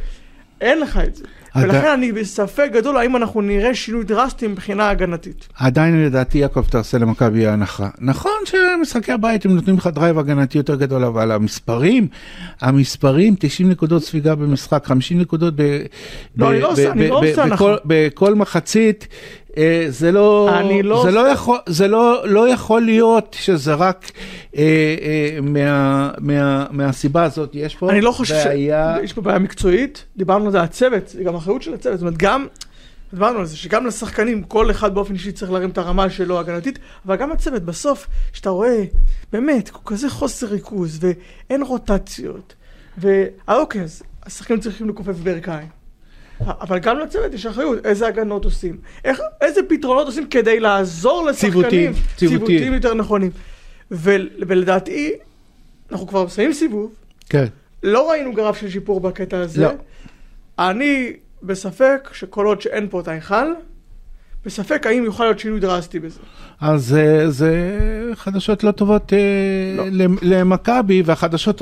[0.62, 1.23] אין לך את זה.
[1.61, 5.47] ולכן אני בספק גדול האם אנחנו נראה שינוי דרסטי מבחינה הגנתית.
[5.55, 7.89] עדיין לדעתי יעקב תעשה למכבי הנחה.
[7.99, 12.07] נכון שמשחקי הבית הם נותנים לך drive הגנתי יותר גדול, אבל המספרים,
[12.61, 15.61] המספרים, 90 נקודות ספיגה במשחק, 50 נקודות ב...
[16.37, 17.75] לא, אני לא עושה, אני לא עושה הנחה.
[17.85, 19.07] בכל מחצית.
[19.57, 20.49] אה, זה לא,
[20.83, 24.11] לא זה, לא יכול, זה לא, לא יכול להיות שזה רק
[24.55, 24.61] אה,
[25.01, 28.95] אה, מה, מה, מהסיבה הזאת, יש פה אני לא חושב בעיה...
[29.01, 32.17] שיש פה בעיה מקצועית, דיברנו על זה, הצוות, זה גם אחריות של הצוות, זאת אומרת
[32.17, 32.45] גם,
[33.13, 36.79] דיברנו על זה, שגם לשחקנים, כל אחד באופן אישי צריך להרים את הרמה שלו הגנתית,
[37.05, 38.83] אבל גם הצוות, בסוף, שאתה רואה,
[39.31, 42.55] באמת, כזה חוסר ריכוז, ואין רוטציות,
[42.97, 45.84] ואוקיי, אז השחקנים צריכים לכופף ברכיים.
[46.39, 51.91] אבל גם לצוות יש אחריות, איזה הגנות עושים, איך, איזה פתרונות עושים כדי לעזור לשחקנים,
[52.17, 53.31] ציוותים יותר נכונים.
[53.91, 54.15] ו,
[54.47, 55.11] ולדעתי,
[55.91, 56.95] אנחנו כבר מסיימים סיבוב,
[57.29, 57.45] כן.
[57.83, 59.61] לא ראינו גרף של שיפור בקטע הזה.
[59.61, 59.69] לא.
[60.59, 63.53] אני בספק שכל עוד שאין פה את ההיכל,
[64.45, 66.19] בספק האם יוכל להיות שינוי דרסטי בזה.
[66.62, 67.81] אז זה
[68.13, 69.17] חדשות לא טובות אה,
[69.91, 70.05] לא.
[70.21, 71.62] למכבי, והחדשות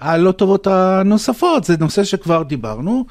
[0.00, 3.04] הלא טובות הנוספות, זה נושא שכבר דיברנו.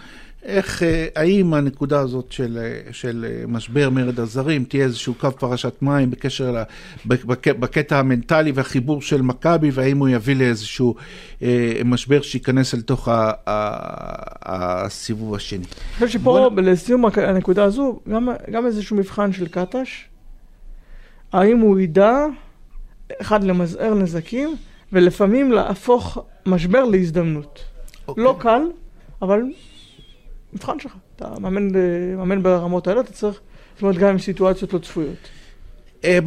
[0.47, 2.57] איך, אה, האם הנקודה הזאת של,
[2.91, 6.63] של משבר מרד הזרים תהיה איזשהו קו פרשת מים בקשר, ל,
[7.05, 10.95] בק, בקטע המנטלי והחיבור של מכבי, והאם הוא יביא לאיזשהו
[11.41, 15.59] אה, משבר שייכנס אל תוך ה, ה, הסיבוב השני.
[15.59, 16.61] אני חושב שפה, בוא...
[16.61, 20.05] לסיום הנקודה הזו, גם, גם איזשהו מבחן של קטש,
[21.33, 22.25] האם הוא ידע,
[23.21, 24.55] אחד, למזער נזקים,
[24.93, 27.59] ולפעמים להפוך משבר להזדמנות.
[27.59, 28.01] Okay.
[28.07, 28.23] אוקיי.
[28.23, 28.61] לא קל,
[29.21, 29.41] אבל
[30.57, 30.95] מבחן שלך.
[31.15, 31.67] אתה מאמן,
[32.17, 33.39] מאמן ברמות האלה, אתה צריך,
[33.81, 35.29] אומרת, גם עם סיטואציות לא צפויות.
[36.03, 36.21] אה,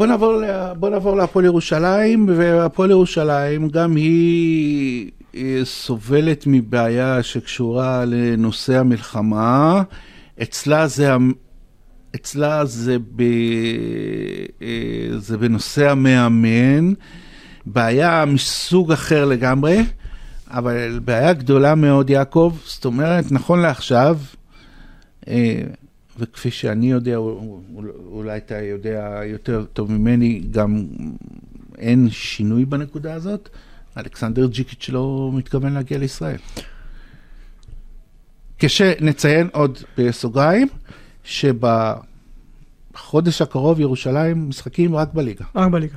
[0.78, 9.82] בוא נעבור להפועל ירושלים, והפועל ירושלים גם היא אה, סובלת מבעיה שקשורה לנושא המלחמה.
[10.42, 11.10] אצלה זה,
[12.14, 13.22] אצלה זה, ב,
[14.62, 14.68] אה,
[15.18, 16.92] זה בנושא המאמן,
[17.66, 19.82] בעיה מסוג אחר לגמרי.
[20.50, 24.18] אבל בעיה גדולה מאוד, יעקב, זאת אומרת, נכון לעכשיו,
[25.28, 25.62] אה,
[26.18, 27.16] וכפי שאני יודע,
[28.06, 30.84] אולי אתה יודע יותר טוב ממני, גם
[31.78, 33.48] אין שינוי בנקודה הזאת,
[33.96, 36.38] אלכסנדר ג'יקיץ' לא מתכוון להגיע לישראל.
[38.58, 40.68] כשנציין עוד בסוגריים,
[41.24, 42.02] שבחודש
[43.42, 45.44] הקרוב ירושלים משחקים רק בליגה.
[45.54, 45.96] רק בליגה.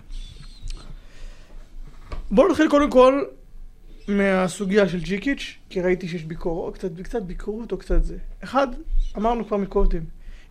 [2.32, 3.24] בואו נתחיל קודם כל
[4.08, 8.18] מהסוגיה של ג'יקיץ', כי ראיתי שיש ביקורת, קצת, קצת ביקורת או קצת זה.
[8.44, 8.68] אחד,
[9.18, 10.02] אמרנו כבר מקודם,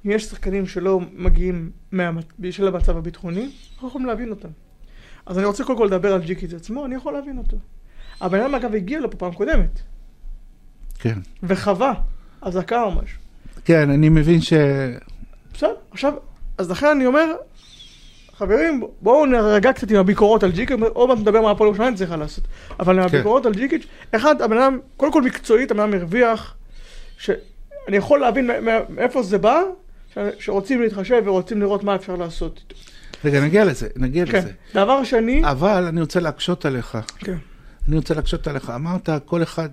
[0.06, 1.70] אם יש שחקנים שלא מגיעים
[2.38, 4.48] בשל המצב הביטחוני, אנחנו יכולים להבין אותם.
[5.26, 7.56] אז אני רוצה קודם כל לדבר על ג'יקיץ' עצמו, אני יכול להבין אותו.
[8.20, 9.80] הבן אדם אגב הגיע לפה פעם קודמת.
[10.98, 11.18] כן.
[11.42, 11.92] וחווה
[12.40, 13.18] אזעקה או משהו.
[13.64, 14.52] כן, אני מבין ש...
[15.54, 16.12] בסדר, עכשיו,
[16.58, 17.34] אז לכן אני אומר,
[18.42, 22.16] חברים, בואו נרגע קצת עם הביקורות על ג'יקיץ', עוד מעט נדבר מה הפועל ירושלים צריכה
[22.16, 22.44] לעשות.
[22.80, 23.02] אבל כן.
[23.02, 26.54] הביקורות על ג'יקיץ', אחד, הבן אדם, קודם כל מקצועית, הבן אדם הרוויח,
[27.18, 27.36] שאני
[27.96, 28.50] יכול להבין
[28.88, 29.62] מאיפה זה בא,
[30.38, 32.80] שרוצים להתחשב ורוצים לראות מה אפשר לעשות איתו.
[33.24, 34.38] רגע, נגיע לזה, נגיע כן.
[34.38, 34.50] לזה.
[34.74, 35.42] דבר שני...
[35.50, 36.98] אבל אני רוצה להקשות עליך.
[37.18, 37.36] כן.
[37.88, 38.70] אני רוצה להקשות עליך.
[38.70, 39.68] אמרת, כל אחד,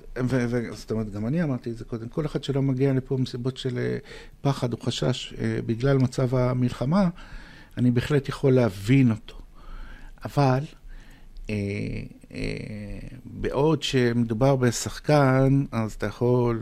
[0.71, 3.77] זאת אומרת, גם אני אמרתי את זה קודם, כל אחד שלא מגיע לפה מסיבות של
[3.77, 3.97] אה,
[4.41, 7.08] פחד או חשש אה, בגלל מצב המלחמה,
[7.80, 9.36] אני בהחלט יכול להבין אותו.
[10.26, 10.60] אבל
[11.50, 11.56] אה,
[12.32, 12.39] אה,
[13.26, 16.62] בעוד שמדובר בשחקן, אז אתה יכול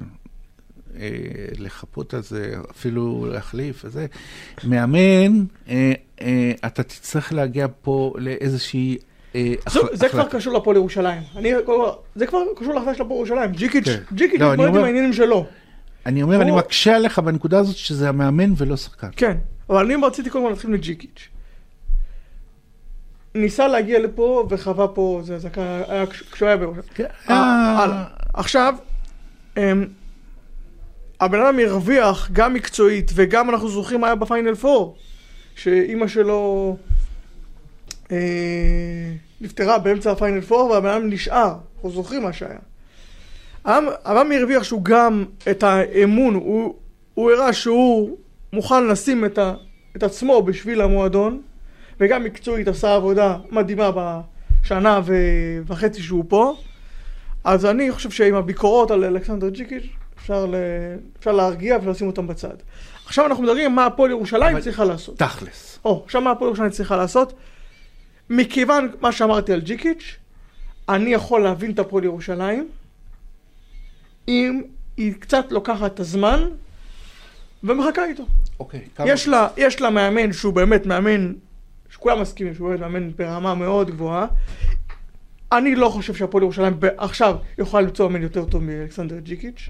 [0.99, 1.09] אה,
[1.57, 4.05] לחפות על זה, אפילו להחליף וזה.
[4.63, 8.97] מאמן, אה, אה, אתה תצטרך להגיע פה לאיזושהי...
[9.35, 9.53] אה,
[9.93, 11.21] זה כבר קשור לפועל ירושלים.
[12.15, 13.51] זה כבר קשור להחלטה של הפועל ירושלים.
[13.51, 14.01] ג'יקיץ', כן.
[14.13, 15.45] ג'יקיץ' לא, מתמודד עם העניינים שלו.
[16.05, 19.09] אני אומר, אני מקשה עליך בנקודה הזאת שזה המאמן ולא שחקן.
[19.15, 19.37] כן,
[19.69, 21.29] אבל אני רציתי קודם כל להתחיל מג'יקיץ'.
[23.35, 25.83] ניסה להגיע לפה וחווה פה, זה אזעקה,
[26.31, 26.77] כשהוא היה בראש.
[26.95, 27.05] כן.
[27.29, 28.03] אה.
[28.33, 28.75] עכשיו,
[29.57, 29.87] אמ,
[31.19, 34.97] הבן אדם הרוויח גם מקצועית וגם אנחנו זוכרים מה היה בפיינל פור,
[35.55, 36.77] שאימא שלו
[38.11, 38.17] אה,
[39.41, 42.59] נפטרה באמצע הפיינל פור והבן אדם נשאר, אנחנו זוכרים מה שהיה.
[43.65, 46.33] אברהם הרוויח שהוא גם את האמון,
[47.13, 48.17] הוא הראה שהוא
[48.53, 49.53] מוכן לשים את, ה,
[49.95, 51.41] את עצמו בשביל המועדון,
[51.99, 53.91] וגם מקצועית עשה עבודה מדהימה
[54.61, 55.01] בשנה
[55.65, 56.55] וחצי שהוא פה.
[57.43, 59.83] אז אני חושב שעם הביקורות על אלכסנדר ג'יקיץ'
[60.17, 60.55] אפשר, ל...
[61.19, 62.55] אפשר להרגיע ולשים אותם בצד.
[63.05, 64.61] עכשיו אנחנו מדברים מה הפועל ירושלים אבל...
[64.61, 65.17] צריכה לעשות.
[65.17, 65.79] תכלס.
[65.85, 67.33] או, עכשיו מה הפועל ירושלים צריכה לעשות?
[68.29, 70.15] מכיוון מה שאמרתי על ג'יקיץ',
[70.89, 72.67] אני יכול להבין את הפועל ירושלים,
[74.27, 74.61] אם
[74.97, 76.49] היא קצת לוקחת את הזמן
[77.67, 78.23] ומחכה איתו.
[78.59, 78.81] אוקיי.
[79.05, 81.33] יש לה, יש לה מאמן שהוא באמת מאמן,
[81.89, 84.27] שכולם מסכימים שהוא באמת מאמן ברמה מאוד גבוהה.
[85.51, 89.69] אני לא חושב שהפועל ירושלים עכשיו יכולה למצוא מאמן יותר טוב מאלכסנדר ג'יקיץ'.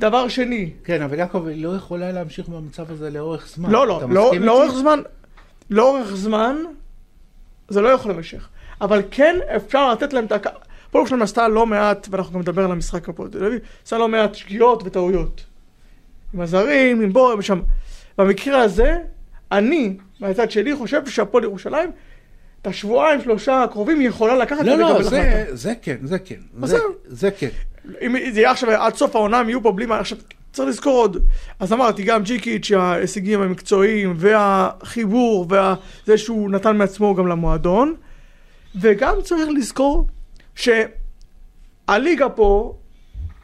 [0.00, 0.70] דבר שני...
[0.84, 3.70] כן, אבל יעקב, היא לא יכולה להמשיך במצב הזה לאורך זמן.
[3.70, 5.00] לא, לא, לא לאורך זמן,
[5.70, 6.56] לאורך זמן
[7.68, 8.48] זה לא יכול להימשך.
[8.80, 10.46] אבל כן אפשר לתת להם את הכ...
[10.88, 14.08] הפועל ירושלים עשתה לא מעט, ואנחנו גם נדבר על המשחק הפועל תל אביב, עשתה לא
[14.08, 15.44] מעט שגיאות וטעויות.
[16.34, 17.60] עם הזרים, עם בורם, ושם.
[18.18, 18.98] במקרה הזה,
[19.52, 21.90] אני, מהצד שלי, חושב שהפועל ירושלים,
[22.62, 26.40] את השבועיים, שלושה הקרובים, היא יכולה לקחת לא, לא, זה, זה כן, זה כן.
[26.62, 27.48] זה, זה כן.
[28.02, 30.18] אם זה יהיה עכשיו, עד סוף העונה הם יהיו פה בלי מה, עכשיו,
[30.52, 31.26] צריך לזכור עוד.
[31.60, 37.94] אז אמרתי, גם ג'יקיץ', ההישגים המקצועיים, והחיבור, וזה שהוא נתן מעצמו גם למועדון.
[38.80, 40.06] וגם צריך לזכור
[40.54, 42.78] שהליגה פה,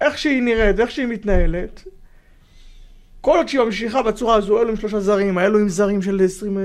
[0.00, 1.84] איך שהיא נראית ואיך שהיא מתנהלת,
[3.24, 6.58] כל עוד שהיא ממשיכה בצורה הזו, אלו עם שלושה זרים, אלו עם זרים של עשרים,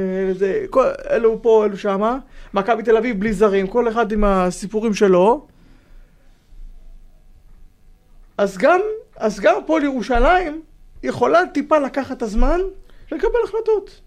[1.09, 2.17] אלו פה, אלו שמה,
[2.53, 5.47] מכבי תל אביב בלי זרים, כל אחד עם הסיפורים שלו.
[8.37, 8.79] אז גם,
[9.17, 10.61] אז גם פועל ירושלים
[11.03, 12.59] יכולה טיפה לקחת את הזמן
[13.11, 14.01] ולקבל החלטות.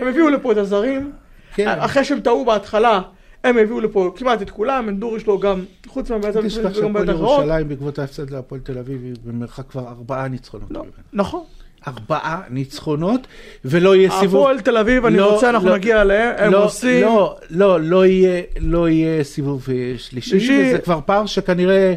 [0.00, 1.12] הם הביאו לפה את הזרים,
[1.54, 1.68] כן.
[1.68, 3.00] אחרי שהם טעו בהתחלה,
[3.44, 7.10] הם הביאו לפה כמעט את כולם, אנדור יש לו גם, חוץ מהבעצת הפועל וגם בעצת
[7.10, 7.38] אחרות.
[7.38, 10.70] ירושלים בעקבות ההפסד להפועל תל אביב היא במרחק כבר ארבעה ניצחונות.
[10.70, 11.44] לא, נכון.
[11.88, 13.26] ארבעה ניצחונות,
[13.64, 14.40] ולא יהיה סיבוב...
[14.40, 17.02] הפועל תל אביב, אני לא, רוצה, אנחנו לא, נגיע אליהם, הם עושים...
[17.02, 21.94] לא, לא, לא יהיה, לא יהיה סיבוב אה, שלישי, וזה כבר פער שכנראה...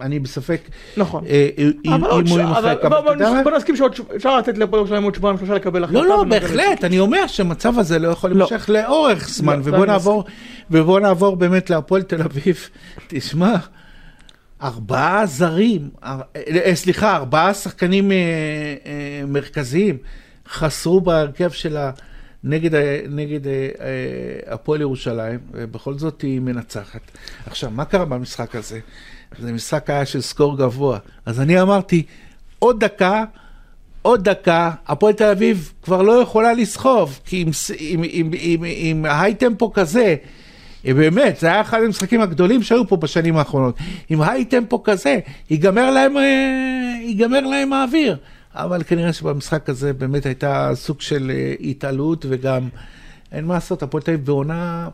[0.00, 0.60] אני בספק
[0.96, 1.24] נכון.
[1.26, 1.48] אה,
[1.84, 2.78] אם הוא ימחק.
[3.44, 5.98] בוא נסכים שאפשר לתת לפועל ירושלים עוד שבועיים שלושה לקבל החלטה.
[5.98, 9.60] לא, לא, בהחלט, אני אומר שהמצב הזה לא יכול להימשך לאורך זמן,
[10.70, 12.68] ובוא נעבור באמת להפועל תל אביב.
[13.08, 13.56] תשמע,
[14.62, 16.20] ארבעה זרים, אה,
[16.74, 18.16] סליחה, ארבעה שחקנים אה,
[18.86, 19.98] אה, מרכזיים
[20.48, 21.90] חסרו בהרכב שלה
[22.44, 22.70] נגד,
[23.08, 23.40] נגד
[24.46, 27.00] הפועל ירושלים, ובכל זאת היא מנצחת.
[27.46, 28.80] עכשיו, מה קרה במשחק הזה?
[29.38, 30.98] זה משחק היה של סקור גבוה.
[31.26, 32.02] אז אני אמרתי,
[32.58, 33.24] עוד דקה,
[34.02, 39.04] עוד דקה, הפועל תל אביב כבר לא יכולה לסחוב, כי עם, עם, עם, עם, עם
[39.04, 40.16] ההייטמפו כזה,
[40.86, 43.76] אה, באמת, זה היה אחד המשחקים הגדולים שהיו פה בשנים האחרונות.
[44.08, 45.18] עם היי-טמפו כזה,
[45.50, 48.16] ייגמר להם, אה, ייגמר להם האוויר.
[48.54, 52.68] אבל כנראה שבמשחק הזה באמת הייתה סוג של אה, התעלות, וגם
[53.32, 54.88] אין מה לעשות, הפועל תל אביב בעונה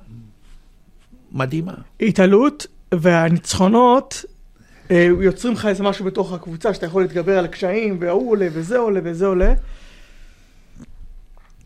[1.33, 1.75] מדהימה.
[2.01, 4.24] התעלות, והניצחונות
[5.20, 9.00] יוצרים לך איזה משהו בתוך הקבוצה, שאתה יכול להתגבר על הקשיים, וההוא עולה, וזה עולה,
[9.05, 9.55] וזה עולה.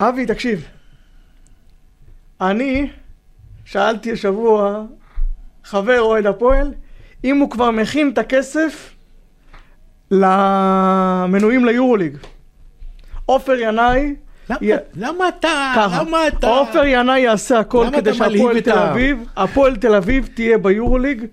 [0.00, 0.64] אבי, תקשיב.
[2.40, 2.90] אני...
[3.64, 4.84] שאלתי השבוע
[5.64, 6.74] חבר אוהד הפועל,
[7.24, 8.94] אם הוא כבר מכין את הכסף
[10.10, 12.16] למנויים ליורוליג.
[13.26, 14.14] עופר ינאי...
[14.96, 16.46] למה אתה, למה אתה...
[16.46, 21.26] עופר ינאי יעשה הכל כדי שהפועל תל אביב, הפועל תל אביב תהיה ביורוליג.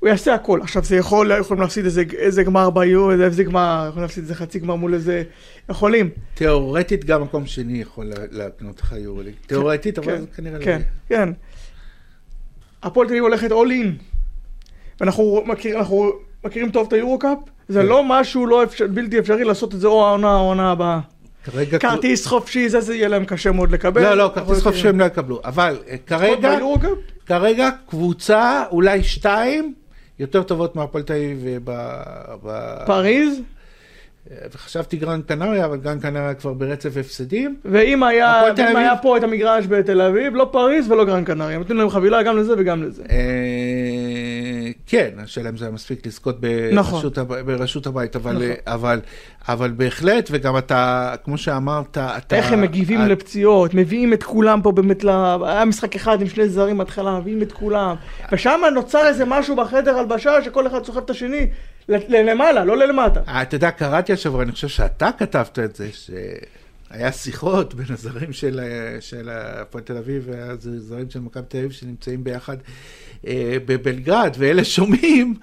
[0.00, 0.60] הוא יעשה הכל.
[0.62, 4.58] עכשיו זה יכול, יכולים להפסיד איזה, איזה גמר ביורו, איזה גמר, יכולים להפסיד איזה חצי
[4.58, 5.22] גמר מול איזה...
[5.68, 6.10] יכולים.
[6.34, 9.34] תיאורטית גם מקום שני יכול להקנות לך יורוליג.
[9.34, 11.28] כן, תיאורטית, אבל כן, כנראה כן, לא כן.
[12.82, 13.96] הפועל תל אביב הולכת אול אין.
[15.00, 15.78] ואנחנו מכיר,
[16.44, 17.38] מכירים טוב את היורו-קאפ.
[17.68, 17.86] זה כן.
[17.86, 21.00] לא משהו לא אפשר, בלתי אפשרי לעשות את זה או העונה או העונה הבאה.
[21.46, 21.78] כרגע...
[21.78, 24.02] כרטיס חופשי, זה, זה יהיה להם קשה מאוד לקבל.
[24.02, 25.40] לא, לא, כרטיס חופשי הם לא יקבלו.
[25.44, 26.58] אבל אה, כרגע,
[27.26, 29.74] כרגע קבוצה, אולי שתיים,
[30.18, 32.50] יותר טובות מהפועל תל אביב ב...
[32.86, 33.40] פריז?
[34.54, 37.56] וחשבתי גרן קנריה, אבל גרן קנריה כבר ברצף הפסדים.
[37.64, 38.76] ואם היה, ואם אביב...
[38.76, 42.36] היה פה את המגרש בתל אביב, לא פריז ולא גרן קנריה, נותנים להם חבילה גם
[42.36, 43.02] לזה וגם לזה.
[44.86, 46.38] אה, כן, השאלה אם זה היה מספיק לזכות
[46.72, 47.02] נכון.
[47.46, 48.46] ברשות הבית, אבל, נכון.
[48.66, 49.00] אבל,
[49.48, 52.36] אבל בהחלט, וגם אתה, כמו שאמרת, אתה...
[52.36, 53.08] איך הם מגיבים את...
[53.08, 55.36] לפציעות, מביאים את כולם פה באמת, לה...
[55.44, 57.96] היה משחק אחד עם שני זרים בהתחלה, מביאים את כולם,
[58.32, 61.46] ושם נוצר איזה משהו בחדר הלבשה שכל אחד סוחב את השני.
[62.08, 63.20] למעלה, לא ללמטה.
[63.28, 68.32] אה, אתה יודע, קראתי השבוע, אני חושב שאתה כתבת את זה, שהיה שיחות בין הזרים
[69.00, 72.72] של הפועל תל אביב והזרים של מכבי תל אביב שנמצאים ביחד אה,
[73.66, 75.34] בבלגרד, ואלה שומעים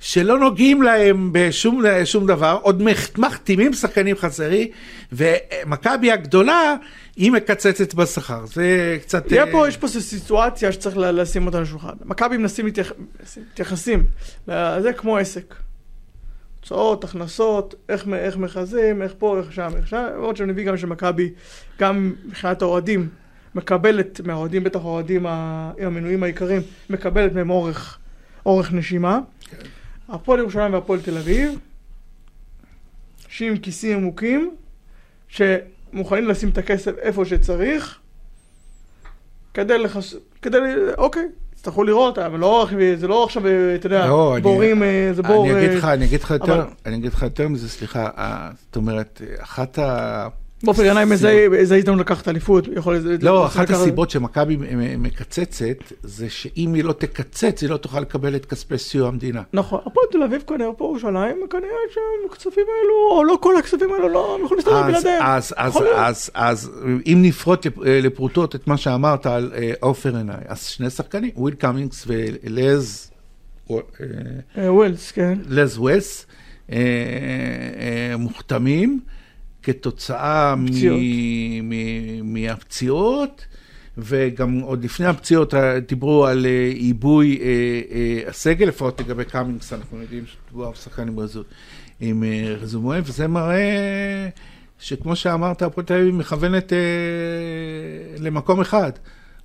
[0.00, 2.82] שלא נוגעים להם בשום דבר, עוד
[3.18, 4.70] מחתימים שחקנים חסרי,
[5.12, 6.74] ומכבי הגדולה,
[7.16, 8.46] היא מקצצת בשכר.
[8.46, 9.26] זה קצת...
[9.26, 11.94] תהיה פה, יש פה סיטואציה שצריך לשים אותה על השולחן.
[12.04, 14.04] מכבי מנסים להתייחסים,
[14.46, 15.54] זה כמו עסק.
[16.60, 20.76] הוצאות, הכנסות, איך, איך מכרזים, איך פה, איך שם, איך שם, למרות שאני מביא גם
[20.76, 21.30] שמכבי,
[21.80, 23.08] גם מבחינת האוהדים,
[23.54, 27.98] מקבלת מהאוהדים, בטח האוהדים המנויים העיקריים, מקבלת מהם אורך,
[28.46, 29.20] אורך נשימה.
[29.50, 29.56] כן.
[30.08, 31.58] הפועל ירושלים והפועל תל אביב,
[33.26, 34.54] אנשים עם כיסים עמוקים,
[35.28, 37.98] שמוכנים לשים את הכסף איפה שצריך,
[39.54, 40.14] כדי לחס...
[40.42, 40.58] כדי...
[40.98, 43.42] אוקיי, יצטרכו לראות, אבל לא, זה לא עכשיו,
[43.74, 45.50] אתה יודע, לא, בורים, אני, זה בור...
[45.50, 46.70] אני אגיד לך, אני אגיד לך יותר, אבל...
[46.86, 48.08] אני אגיד לך יותר מזה, סליחה,
[48.66, 50.28] זאת אומרת, אחת ה...
[50.64, 51.04] בעופר ינאי
[51.52, 52.68] איזה הזדמנות לקחת אליפות.
[53.22, 54.56] לא, אחת הסיבות שמכבי
[54.98, 59.42] מקצצת, זה שאם היא לא תקצץ, היא לא תוכל לקבל את כספי סיוע המדינה.
[59.52, 64.08] נכון, הפועל תל אביב כנראה, הפועל ירושלים, כנראה שהכספים האלו, או לא כל הכספים האלו,
[64.08, 65.22] לא, הם יכולים להסתדר בלעדיהם.
[66.34, 66.70] אז
[67.06, 72.06] אם נפרוט לפרוטות את מה שאמרת על אה, עופר ינאי, אז שני שחקנים, וויל קאמינגס
[72.06, 73.10] ולז...
[74.56, 75.38] ווילס, כן.
[75.48, 76.26] לז ווילס,
[78.18, 79.00] מוחתמים.
[79.64, 80.54] כתוצאה
[82.22, 83.46] מהפציעות,
[83.98, 85.54] וגם עוד לפני הפציעות
[85.88, 87.46] דיברו על אה, עיבוי אה,
[87.90, 91.08] אה, הסגל, לפחות לגבי קאמינגס, אנחנו יודעים שהוא שחקן
[92.00, 92.24] עם
[92.60, 94.28] רזומה, וזה מראה
[94.78, 96.72] שכמו שאמרת, הפועל תל אביב מכוונת
[98.18, 98.92] למקום אחד,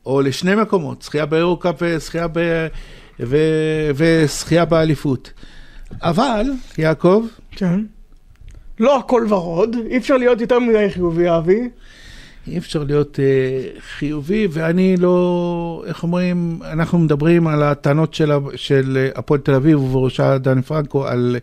[0.05, 1.81] או לשני מקומות, זכייה באירו-קאפ
[3.19, 5.33] וזכייה באליפות.
[6.01, 6.45] אבל,
[6.77, 7.79] יעקב, כן.
[8.79, 11.69] לא הכל ורוד, אי אפשר להיות יותר מדי חיובי, אבי.
[12.47, 19.09] אי אפשר להיות uh, חיובי, ואני לא, איך אומרים, אנחנו מדברים על הטענות של, של
[19.15, 21.37] הפועל תל אביב ובראשה דני פרנקו, על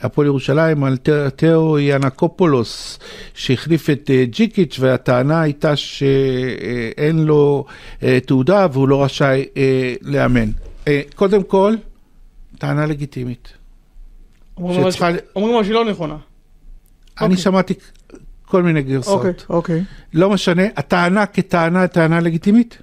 [0.00, 0.96] הפועל ירושלים, על
[1.36, 2.98] תאו ינקופולוס,
[3.34, 7.64] שהחליף את uh, ג'יקיץ', והטענה הייתה שאין לו
[8.00, 9.58] uh, תעודה והוא לא רשאי uh,
[10.02, 10.50] לאמן.
[10.84, 11.74] Uh, קודם כל,
[12.58, 13.52] טענה לגיטימית.
[14.56, 15.08] אומרים שצריכה...
[15.36, 16.16] אומרים שהיא לא נכונה.
[17.20, 17.42] אני אוקיי.
[17.42, 17.74] שמעתי
[18.44, 19.16] כל מיני גרסאות.
[19.18, 19.84] אוקיי, אוקיי.
[20.14, 22.78] לא משנה, הטענה כטענה, טענה לגיטימית?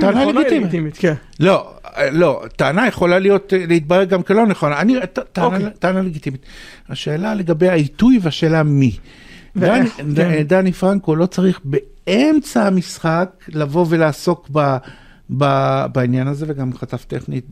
[0.00, 0.96] טענה לגיטימית.
[0.98, 1.14] כן.
[1.40, 1.74] לא,
[2.12, 4.80] לא, טענה יכולה להיות, להתברר גם כלא נכונה.
[4.80, 4.94] אני,
[5.32, 5.70] טענה, אוקיי.
[5.78, 6.40] טענה לגיטימית.
[6.88, 8.96] השאלה לגבי העיתוי והשאלה מי.
[9.56, 10.06] דני, כן.
[10.42, 14.76] דני פרנקו לא צריך באמצע המשחק לבוא ולעסוק ב...
[15.30, 17.46] בעניין הזה, וגם חטף טכנית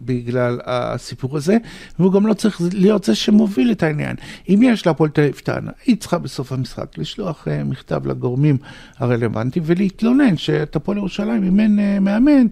[0.00, 1.56] בגלל הסיפור הזה,
[1.98, 4.16] והוא גם לא צריך להיות זה שמוביל את העניין.
[4.48, 8.56] אם יש להפועל תל אביב טענה, היא צריכה בסוף המשחק לשלוח אה, מכתב לגורמים
[8.98, 12.46] הרלוונטיים ולהתלונן שאת הפועל ירושלים אימן אה, מאמן.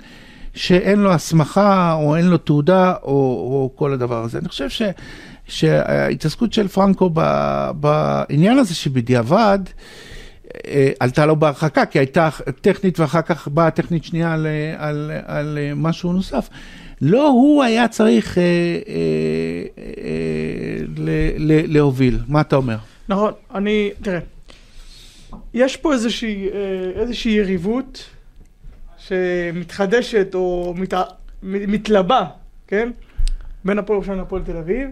[0.55, 4.39] שאין לו הסמכה או אין לו תעודה או, או כל הדבר הזה.
[4.39, 4.83] אני חושב ש,
[5.47, 7.11] שההתעסקות של פרנקו
[7.75, 9.59] בעניין הזה שבדיעבד,
[11.01, 12.29] עלתה לו בהרחקה, כי הייתה
[12.61, 16.49] טכנית ואחר כך באה טכנית שנייה על, על, על אה, משהו נוסף.
[17.01, 18.45] לא הוא היה צריך אה, אה,
[19.79, 22.19] אה, ל, ל, להוביל.
[22.29, 22.77] מה אתה אומר?
[23.09, 24.19] נכון, אני, תראה,
[25.55, 28.05] יש פה איזושהי, אה, איזושהי יריבות
[28.99, 30.95] שמתחדשת או מת,
[31.43, 32.25] מתלבה,
[32.67, 32.91] כן?
[33.65, 34.89] בין הפועל ירושלים לפועל תל אביב,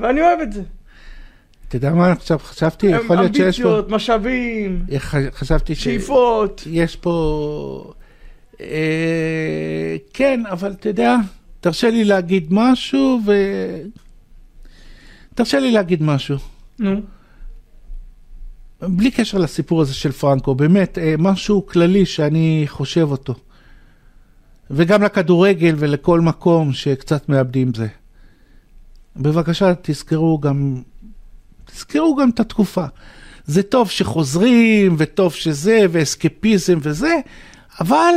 [0.00, 0.62] ואני אוהב את זה.
[1.76, 2.86] אתה יודע מה עכשיו חשבתי?
[2.86, 3.68] יכול להיות שיש פה...
[3.68, 4.86] אמביציות, משאבים,
[5.30, 5.84] חשבתי ש...
[5.84, 6.62] שאיפות.
[6.70, 7.92] יש פה...
[8.60, 11.16] אה, כן, אבל אתה יודע,
[11.60, 13.32] תרשה לי להגיד משהו ו...
[15.34, 16.36] תרשה לי להגיד משהו.
[16.78, 17.00] נו.
[18.82, 23.34] בלי קשר לסיפור הזה של פרנקו, באמת, אה, משהו כללי שאני חושב אותו.
[24.70, 27.86] וגם לכדורגל ולכל מקום שקצת מאבדים זה.
[29.16, 30.82] בבקשה, תזכרו גם
[31.74, 32.84] תזכרו גם את התקופה.
[33.46, 37.14] זה טוב שחוזרים, וטוב שזה, ואסקפיזם וזה,
[37.80, 38.14] אבל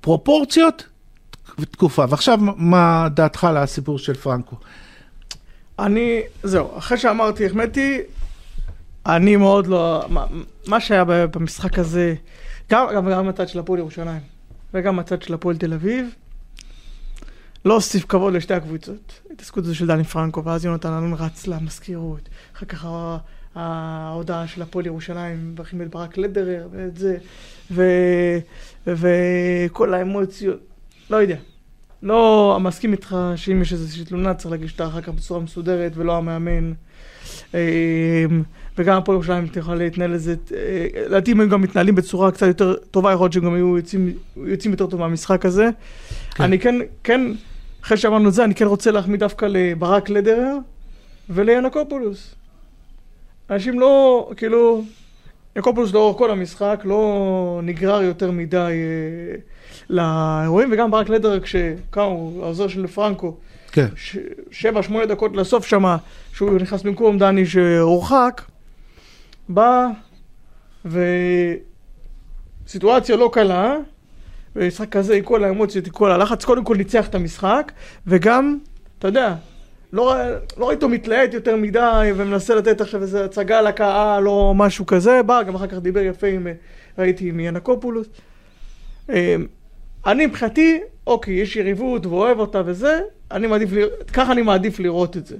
[0.00, 0.86] פרופורציות
[1.58, 2.04] ותקופה.
[2.08, 4.56] ועכשיו, מה דעתך על הסיפור של פרנקו?
[5.78, 8.00] אני, זהו, אחרי שאמרתי, החמאתי,
[9.06, 10.04] אני מאוד לא...
[10.08, 10.26] מה,
[10.66, 12.14] מה שהיה במשחק הזה,
[12.70, 14.20] גם, גם, גם הצד של הפועל ירושלים,
[14.74, 16.14] וגם הצד של הפועל תל אביב,
[17.68, 19.20] לא הוסיף כבוד לשתי הקבוצות.
[19.30, 22.28] ההתעסקות הזו של דני פרנקו, ואז יונתן אלון רץ למזכירות.
[22.56, 22.86] אחר כך
[23.54, 27.16] ההודעה של הפועל ירושלים, והכין את ברק לדרר, ואת זה,
[27.70, 27.82] ו...
[28.86, 30.60] וכל האמוציות,
[31.10, 31.36] לא יודע.
[32.02, 36.16] לא מסכים איתך שאם יש איזושהי תלונה צריך להגיש אותה אחר כך בצורה מסודרת ולא
[36.16, 36.72] המאמן.
[37.54, 37.58] אמ,
[38.78, 43.12] וגם הפועל ירושלים יכולה להתנהל לזה, אה, לדעתי הם גם מתנהלים בצורה קצת יותר טובה,
[43.12, 45.68] יכול להיות שהם גם היו יוצאים, יוצאים יותר טוב מהמשחק הזה.
[46.34, 46.44] כן.
[46.44, 47.32] אני כן, כן
[47.82, 50.56] אחרי שאמרנו את זה, אני כן רוצה להחמיא דווקא לברק לדרר
[51.30, 52.34] וליאנקופולוס.
[53.50, 54.84] אנשים לא, כאילו,
[55.56, 59.36] ינקופולוס לאורך כל המשחק לא נגרר יותר מדי אה,
[59.90, 63.34] לאירועים, וגם ברק לדרר כשקם, הוא העוזר של פרנקו,
[63.72, 63.86] כן.
[63.96, 64.16] ש-
[64.50, 65.96] שבע, שמונה דקות לסוף שמה,
[66.32, 68.42] שהוא נכנס במקום דני שהורחק,
[69.48, 69.86] בא,
[72.66, 73.76] וסיטואציה לא קלה,
[74.58, 77.72] במשחק כזה, עם כל האמוציות, עם כל הלחץ, קודם כל ניצח את המשחק,
[78.06, 78.58] וגם,
[78.98, 79.34] אתה יודע,
[79.92, 80.14] לא,
[80.56, 85.22] לא ראיתי אותו מתלהט יותר מדי ומנסה לתת עכשיו איזו הצגה לקהל או משהו כזה,
[85.22, 86.46] בא, גם אחר כך דיבר יפה עם,
[86.98, 88.06] ראיתי עם ינקופולוס.
[89.10, 89.36] אה,
[90.06, 93.00] אני מבחינתי, אוקיי, יש יריבות ואוהב אותה וזה,
[93.30, 93.70] אני מעדיף,
[94.12, 95.36] ככה אני מעדיף לראות את זה.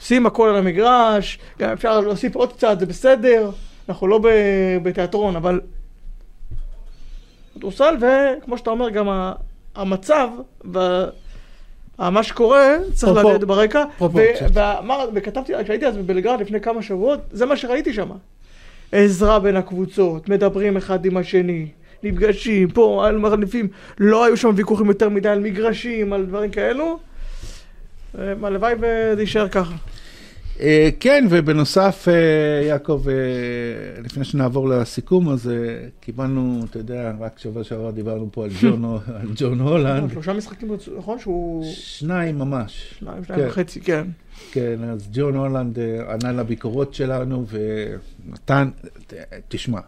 [0.00, 3.50] שים הכל על המגרש, גם אפשר להוסיף עוד קצת, זה בסדר,
[3.88, 4.20] אנחנו לא
[4.82, 5.60] בתיאטרון, אבל...
[7.62, 9.32] כדורסל, וכמו שאתה אומר, גם
[9.74, 10.28] המצב,
[11.98, 13.84] מה שקורה, צריך להגיד ברקע.
[15.14, 18.10] וכתבתי, כשהייתי אז בבלגרד לפני כמה שבועות, זה מה שראיתי שם.
[18.92, 21.68] עזרה בין הקבוצות, מדברים אחד עם השני,
[22.02, 26.98] נפגשים, פה, על מחליפים, לא היו שם ויכוחים יותר מדי על מגרשים, על דברים כאלו.
[28.18, 29.74] אה, הלוואי וזה יישאר ככה.
[30.62, 33.14] אה, כן, ובנוסף, אה, יעקב, אה,
[34.02, 35.50] לפני שנעבור לסיכום, אז
[36.00, 38.50] קיבלנו, אתה יודע, רק שבוע שעבר דיברנו פה על
[39.36, 41.18] ג'ון, הולנד, שלושה משחקים, נכון?
[41.18, 42.94] שהוא שניים ממש.
[42.98, 43.48] שניים, שניים כן.
[43.48, 44.06] וחצי, כן.
[44.52, 47.46] כן, אז ג'ון הולנד ענה לביקורות שלנו
[48.28, 48.70] ונתן,
[49.48, 49.80] תשמע,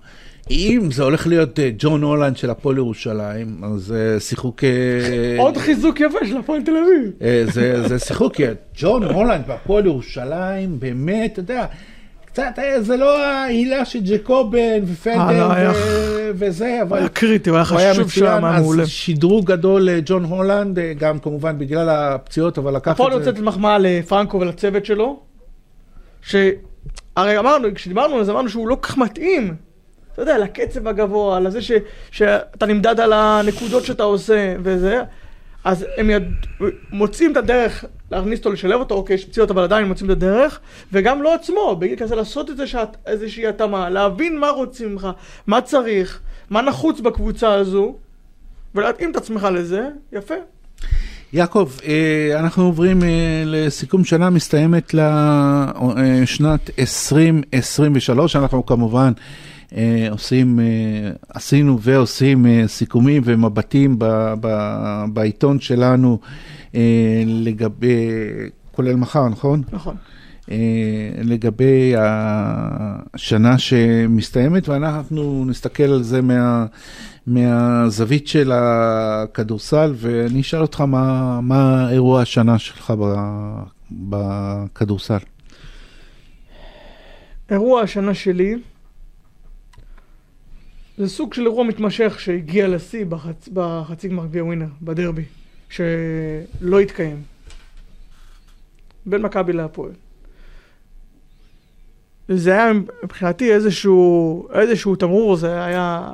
[0.50, 4.64] אם זה הולך להיות אה, ג'ון הולנד של הפועל ירושלים, אז זה שיחוק...
[4.64, 7.12] אה, עוד חיזוק יפה של הפועל תל אביב.
[7.22, 8.34] אה, זה, זה שיחוק,
[8.76, 11.66] ג'ון הולנד בהפועל ירושלים, באמת, אתה יודע,
[12.34, 15.72] קצת, אה, זה לא ההילה של ג'קובן אה, ופנדל לא,
[16.34, 18.82] וזה, אבל היה קריטי, הוא היה חשוב שם, היה מעולה.
[18.82, 23.18] אז שדרוג גדול לג'ון הולנד, אה, גם כמובן בגלל הפציעות, אבל לקח הפועל את זה.
[23.18, 25.20] רוצה לתת מחמאה לפרנקו ולצוות שלו,
[26.22, 29.54] שהרי אמרנו, כשדיברנו על זה, אמרנו שהוא לא כך מתאים,
[30.14, 31.72] אתה יודע, לקצב הגבוה, לזה ש...
[32.10, 35.02] שאתה נמדד על הנקודות שאתה עושה וזה,
[35.64, 36.22] אז הם יד...
[36.92, 40.60] מוצאים את הדרך להכניס אותו, לשלב אותו, אוקיי, יש פציעות, אבל עדיין מוצאים את הדרך,
[40.92, 45.08] וגם לא עצמו, בגיל כזה לעשות את זה שאת, איזושהי התאמה, להבין מה רוצים ממך,
[45.46, 47.96] מה צריך, מה נחוץ בקבוצה הזו,
[48.74, 50.34] ולהתאים את עצמך לזה, יפה.
[51.32, 59.53] יעקב, אה, אנחנו עוברים אה, לסיכום שנה מסתיימת לשנת 2023, אנחנו כמובן אה,
[60.10, 66.18] עושים, אה, עשינו ועושים אה, סיכומים ומבטים ב- ב- בעיתון שלנו
[66.74, 68.08] אה, לגבי,
[68.72, 69.62] כולל מחר, נכון?
[69.72, 69.96] נכון.
[70.50, 70.56] אה,
[71.22, 76.66] לגבי השנה שמסתיימת, ואנחנו נסתכל על זה מה,
[77.26, 82.92] מהזווית של הכדורסל, ואני אשאל אותך מה, מה אירוע השנה שלך
[83.90, 85.18] בכדורסל.
[87.50, 88.56] אירוע השנה שלי
[90.98, 93.48] זה סוג של אירוע מתמשך שהגיע לשיא בחצ...
[93.52, 95.24] בחצי גמר גביע ווינר, בדרבי,
[95.68, 97.22] שלא התקיים.
[99.06, 99.92] בין מכבי להפועל.
[102.28, 102.72] זה היה
[103.04, 106.12] מבחינתי איזשהו, איזשהו תמרור, זה היה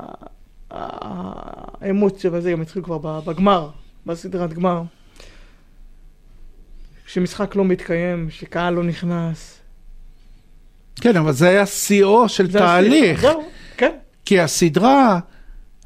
[0.70, 3.70] האמוציה וזה, גם התחיל כבר בגמר,
[4.06, 4.82] בסדרת גמר.
[7.04, 9.60] כשמשחק לא מתקיים, שקהל לא נכנס.
[11.00, 13.42] כן, אבל זה היה שיאו של זה תהליך, זהו,
[13.76, 13.96] כן.
[14.24, 15.18] כי הסדרה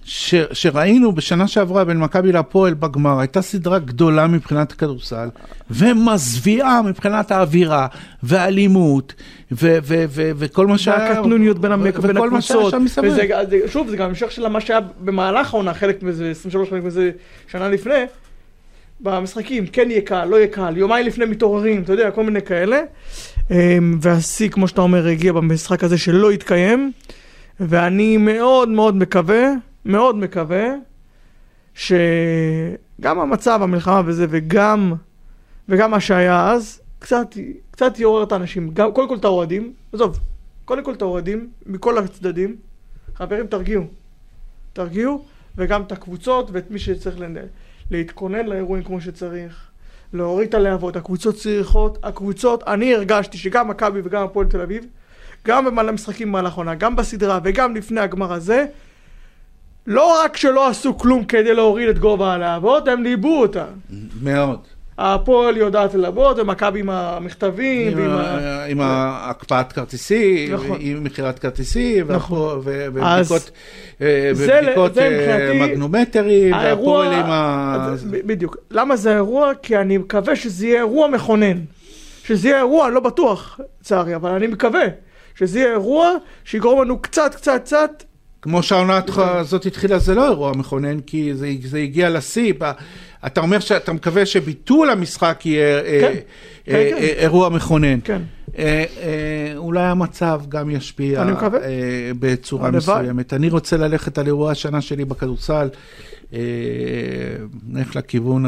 [0.05, 5.29] ש, שראינו בשנה שעברה בין מכבי להפועל בגמר הייתה סדרה גדולה מבחינת הכדורסל
[5.71, 7.87] ומזוויעה מבחינת האווירה
[8.23, 9.15] והאלימות
[9.53, 11.99] ו, ו, ו, וכל מה שהיה והקטנוניות בין, המק...
[11.99, 12.81] בין וכל מה שהיה הקבוצות.
[12.81, 13.15] שם מסביב.
[13.67, 17.11] שוב, זה גם המשך של מה שהיה במהלך העונה, חלק מזה, 23 חלק מזה
[17.49, 18.05] שנה לפני.
[19.01, 22.81] במשחקים, כן יהיה קהל, לא יהיה קהל, יומיים לפני מתעוררים, אתה יודע, כל מיני כאלה.
[23.51, 26.93] אמ, והשיא, כמו שאתה אומר, הגיע במשחק הזה שלא התקיים.
[27.61, 29.53] ואני מאוד מאוד מקווה,
[29.85, 30.69] מאוד מקווה,
[31.75, 34.95] שגם המצב, המלחמה וזה, וגם,
[35.69, 37.37] וגם מה שהיה אז, קצת,
[37.71, 38.71] קצת יעורר את האנשים.
[38.75, 40.19] גם, קודם כל את האוהדים, עזוב,
[40.65, 42.57] קודם כל את האוהדים, מכל הצדדים.
[43.15, 43.85] חברים, תרגיעו.
[44.73, 45.25] תרגיעו,
[45.57, 47.47] וגם את הקבוצות ואת מי שצריך לנהל.
[47.91, 49.71] להתכונן לאירועים כמו שצריך,
[50.13, 54.87] להוריד את הלהבות, הקבוצות צריכות, הקבוצות, אני הרגשתי שגם מכבי וגם הפועל תל אביב,
[55.47, 58.65] גם במעלה משחקים במהלך העונה, גם בסדרה וגם לפני הגמר הזה,
[59.87, 63.65] לא רק שלא עשו כלום כדי להוריד את גובה הלהבות, הם ליבו אותה.
[64.23, 64.59] מאוד.
[64.99, 68.21] הפועל יודעת ללוות, ומכבי עם המכתבים, עם, ועם ה...
[68.21, 68.65] ה...
[68.65, 70.79] עם הקפאת כרטיסים, נכון.
[70.81, 72.61] עם מכירת כרטיסים, נכון.
[72.65, 73.51] ובדיקות,
[74.01, 77.95] אה, ובדיקות אה, מגנומטרים, האירוע, והפועל עם ה...
[78.27, 78.57] בדיוק.
[78.71, 79.53] למה זה האירוע?
[79.63, 81.59] כי אני מקווה שזה יהיה אירוע מכונן.
[82.25, 84.85] שזה יהיה אירוע, אני לא בטוח, לצערי, אבל אני מקווה
[85.35, 86.11] שזה יהיה אירוע
[86.45, 88.05] שיגרום לנו קצת, קצת, קצת,
[88.45, 92.53] כמו שהעונה הזאת התחילה, זה לא אירוע מכונן, כי זה, זה הגיע לשיא.
[93.27, 96.15] אתה אומר שאתה מקווה שביטול המשחק יהיה אה, כן, אה,
[96.65, 97.23] כן, אה, כן.
[97.23, 97.99] אירוע מכונן.
[98.05, 98.23] כן.
[98.59, 101.59] אה, אה, אולי המצב גם ישפיע אני מקווה.
[101.63, 102.99] אה, בצורה הלוואי.
[103.01, 103.33] מסוימת.
[103.33, 105.69] אני רוצה ללכת על אירוע השנה שלי בכדורסל,
[106.33, 106.39] אה,
[107.69, 108.45] נלך לכיוון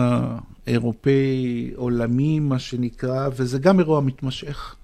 [0.66, 4.76] האירופאי, עולמי, מה שנקרא, וזה גם אירוע מתמשך.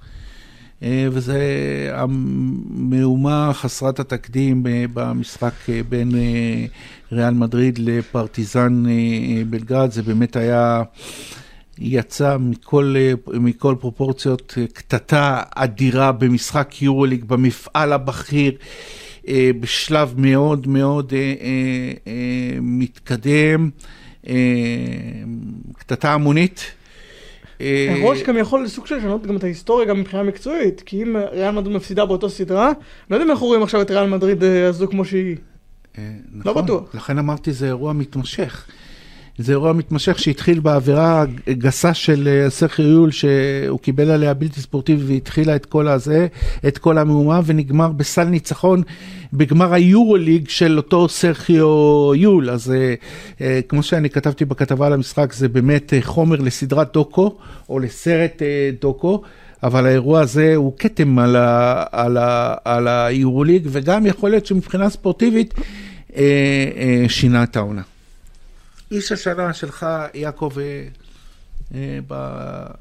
[0.82, 1.40] אה, וזה
[1.92, 6.64] המהומה חסרת התקדים ב- במשחק אה, בין אה,
[7.12, 10.82] ריאל מדריד לפרטיזן אה, בלגרד, זה באמת היה,
[11.78, 18.52] יצא מכל, אה, מכל פרופורציות אה, קטטה אדירה במשחק יורוליג, במפעל הבכיר.
[19.28, 21.34] אה, בשלב מאוד מאוד אה, אה,
[22.06, 23.70] אה, מתקדם,
[24.28, 24.34] אה,
[25.78, 26.72] קטטה המונית.
[27.62, 31.16] אה, הראש גם יכול לסוג של לשנות גם את ההיסטוריה גם מבחינה מקצועית, כי אם
[31.32, 32.72] ריאל מדריד מפסידה באותו סדרה,
[33.10, 35.36] לא יודע אם אנחנו רואים עכשיו את ריאל מדריד אה, הזו כמו שהיא.
[35.98, 36.64] אה, לא נכון.
[36.64, 36.94] בטוח.
[36.94, 38.66] לכן אמרתי, זה אירוע מתמשך.
[39.38, 45.14] זה אירוע מתמשך שהתחיל בעבירה גסה של אה, סרחי יול, שהוא קיבל עליה בלתי ספורטיבי
[45.14, 46.26] והתחילה את כל הזה,
[46.68, 48.82] את כל המהומה, ונגמר בסל ניצחון
[49.32, 52.50] בגמר היורוליג של אותו סרחיו יול.
[52.50, 52.94] אז אה,
[53.40, 57.36] אה, כמו שאני כתבתי בכתבה על המשחק, זה באמת אה, חומר לסדרת דוקו,
[57.68, 59.22] או לסרט אה, דוקו.
[59.62, 64.90] אבל האירוע הזה הוא כתם על, ה, על, ה, על היורוליג, וגם יכול להיות שמבחינה
[64.90, 65.54] ספורטיבית
[66.16, 66.22] אה,
[66.76, 67.82] אה, שינה את העונה.
[68.92, 70.86] איש השנה שלך, יעקב, אה,
[71.74, 71.98] אה,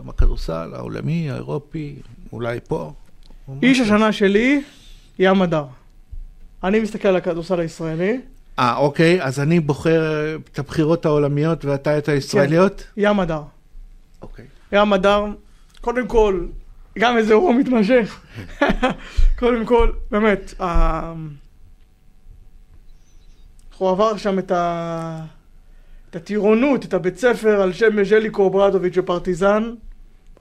[0.06, 1.96] בכדורסל העולמי, האירופי,
[2.34, 2.94] אולי פה?
[3.64, 3.80] איש?
[3.80, 4.62] השנה שלי,
[5.20, 5.66] ים הדר.
[6.64, 8.22] אני מסתכל על הכדורסל הישראלי,
[8.60, 12.84] אה, אוקיי, אז אני בוחר אה, את הבחירות העולמיות ואתה את הישראליות?
[12.98, 13.42] ים הדר.
[14.22, 14.46] אוקיי.
[14.72, 15.26] ים הדר,
[15.82, 16.46] קודם כל,
[17.00, 18.22] גם איזה אירוע מתמשך.
[19.40, 21.14] קודם כל, באמת, ה-
[23.78, 25.26] הוא עבר שם את ה...
[26.12, 29.74] את הטירונות, את הבית ספר על שם ז'ליקו אוברדוביץ' בפרטיזן.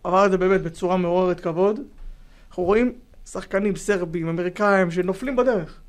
[0.05, 1.81] עבר את זה באמת בצורה מעוררת כבוד.
[2.49, 2.93] אנחנו רואים
[3.27, 5.81] שחקנים סרבים, אמריקאים, שנופלים בדרך.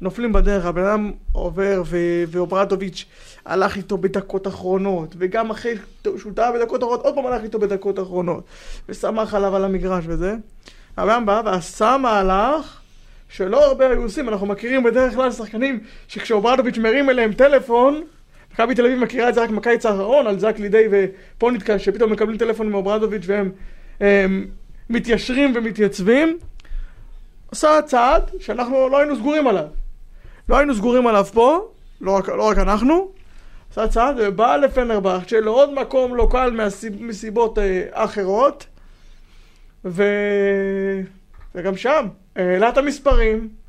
[0.00, 3.04] נופלים בדרך, הבן אדם עובר ו- ואוברדוביץ'
[3.44, 5.74] הלך איתו בדקות אחרונות, וגם אחרי
[6.18, 8.44] שהוא טעה בדקות אחרונות, עוד פעם הלך איתו בדקות אחרונות,
[8.88, 10.34] ושמח עליו על המגרש וזה.
[10.96, 12.80] הבן אדם בא ועשה מהלך
[13.28, 18.02] שלא הרבה היו עושים, אנחנו מכירים בדרך כלל שחקנים שכשאוברדוביץ' מרים אליהם טלפון,
[18.52, 22.38] מכבי תל אביב מכירה את זה רק בקיץ האחרון, על זק לדיי ופוניטקה, שפתאום מקבלים
[22.38, 23.52] טלפון מאוברדוביץ' והם
[24.00, 24.46] הם,
[24.90, 26.38] מתיישרים ומתייצבים.
[27.52, 29.66] עשה צעד שאנחנו לא היינו סגורים עליו.
[30.48, 31.68] לא היינו סגורים עליו פה,
[32.00, 33.10] לא רק, לא רק אנחנו.
[33.70, 38.66] עשה צעד ובא לפנרבחצ'ה, לעוד מקום לא קל מהסיב, מסיבות אה, אחרות.
[39.84, 40.04] ו...
[41.54, 43.61] וגם שם, העלה את המספרים.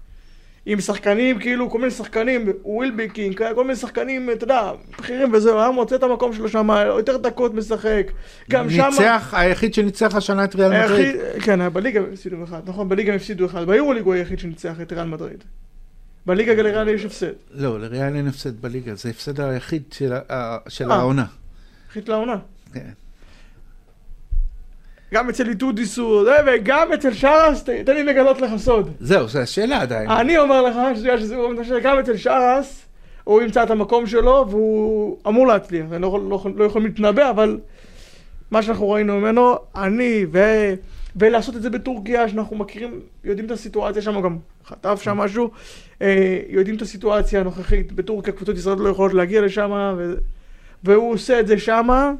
[0.66, 5.72] עם שחקנים, כאילו, כל מיני שחקנים, וילבקין, כל מיני שחקנים, אתה יודע, בכירים וזהו, היה
[5.72, 8.12] מוצא את המקום שלו שם, יותר דקות משחק.
[8.50, 8.90] גם שם...
[8.90, 11.16] ניצח, היחיד שניצח השנה את ריאל מדריד.
[11.42, 14.94] כן, בליגה הם הפסידו אחד, נכון, בליגה הם הפסידו אחד, ביורוליג הוא היחיד שניצח את
[14.94, 15.44] ריאל מדריד.
[16.26, 20.14] בליגה לריאל יש הפסד, לא, לריאל אין הפסד בליגה, זה הפסד היחיד של
[20.68, 20.98] של אה.
[20.98, 21.26] העונה.
[21.88, 22.38] היחיד לעונה.
[22.74, 22.90] כן.
[25.14, 25.44] גם אצל
[25.98, 28.90] הוא זה, וגם אצל שרס, תן לי לגלות לך סוד.
[29.00, 30.10] זהו, זו השאלה עדיין.
[30.10, 31.36] אני אומר לך, שזה- שזה-
[31.84, 32.86] גם אצל שרס,
[33.24, 35.86] הוא ימצא את המקום שלו, והוא אמור להצליח.
[35.92, 37.60] אני לא, לא, לא יכולים להתנבא, אבל
[38.52, 40.40] מה שאנחנו ראינו ממנו, אני, ו...
[41.16, 45.52] ולעשות את זה בטורקיה, שאנחנו מכירים, יודעים את הסיטואציה שם, גם חטף שם משהו,
[46.02, 50.14] אה, יודעים את הסיטואציה הנוכחית בטורקיה, קבוצות ישראל לא יכולות להגיע לשם, ו...
[50.84, 52.14] והוא עושה את זה שם,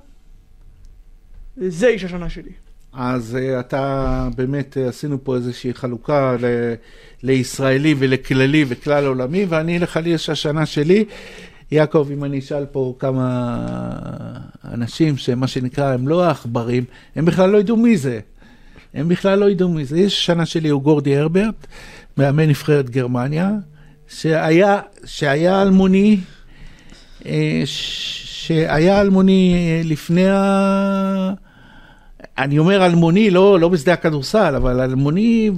[1.58, 2.52] זה איש השנה שלי.
[2.94, 6.74] אז uh, אתה באמת, uh, עשינו פה איזושהי חלוקה ל,
[7.24, 11.06] לישראלי ולכללי וכלל עולמי, ואני אלך על יש השנה שלי.
[11.72, 13.58] יעקב, אם אני אשאל פה כמה
[14.66, 16.84] אנשים שמה שנקרא הם לא העכברים,
[17.16, 18.20] הם בכלל לא ידעו מי זה.
[18.94, 20.00] הם בכלל לא ידעו מי זה.
[20.00, 21.68] יש השנה שלי הוא גורדי הרברט,
[22.18, 23.52] מאמן נבחרת גרמניה,
[24.08, 26.20] שהיה, שהיה אלמוני,
[27.26, 31.34] אה, שהיה אלמוני אה, לפני ה...
[32.38, 35.52] אני אומר אלמוני, לא, לא בשדה הכדורסל, אבל אלמוני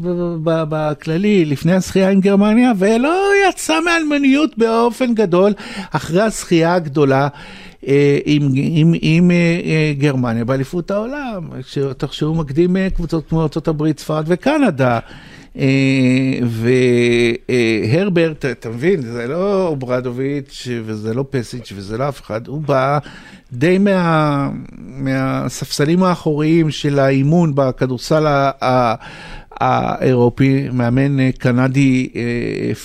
[0.44, 5.54] בכללי, לפני הזכייה עם גרמניה, ולא יצא מאלמוניות באופן גדול
[5.92, 7.28] אחרי הזכייה הגדולה.
[7.88, 11.50] אה, עם, עם, עם אה, גרמניה באליפות העולם,
[11.98, 15.00] תחשבו מקדים קבוצות כמו ארה"ב, ספרד וקנדה.
[17.50, 23.00] והרברט, אתה מבין, זה לא אוברדוביץ' וזה לא פסיץ' וזה לא אף אחד, הוא בא
[23.54, 28.52] די מה, מהספסלים האחוריים של האימון בכדורסל
[29.52, 32.10] האירופי, מאמן קנדי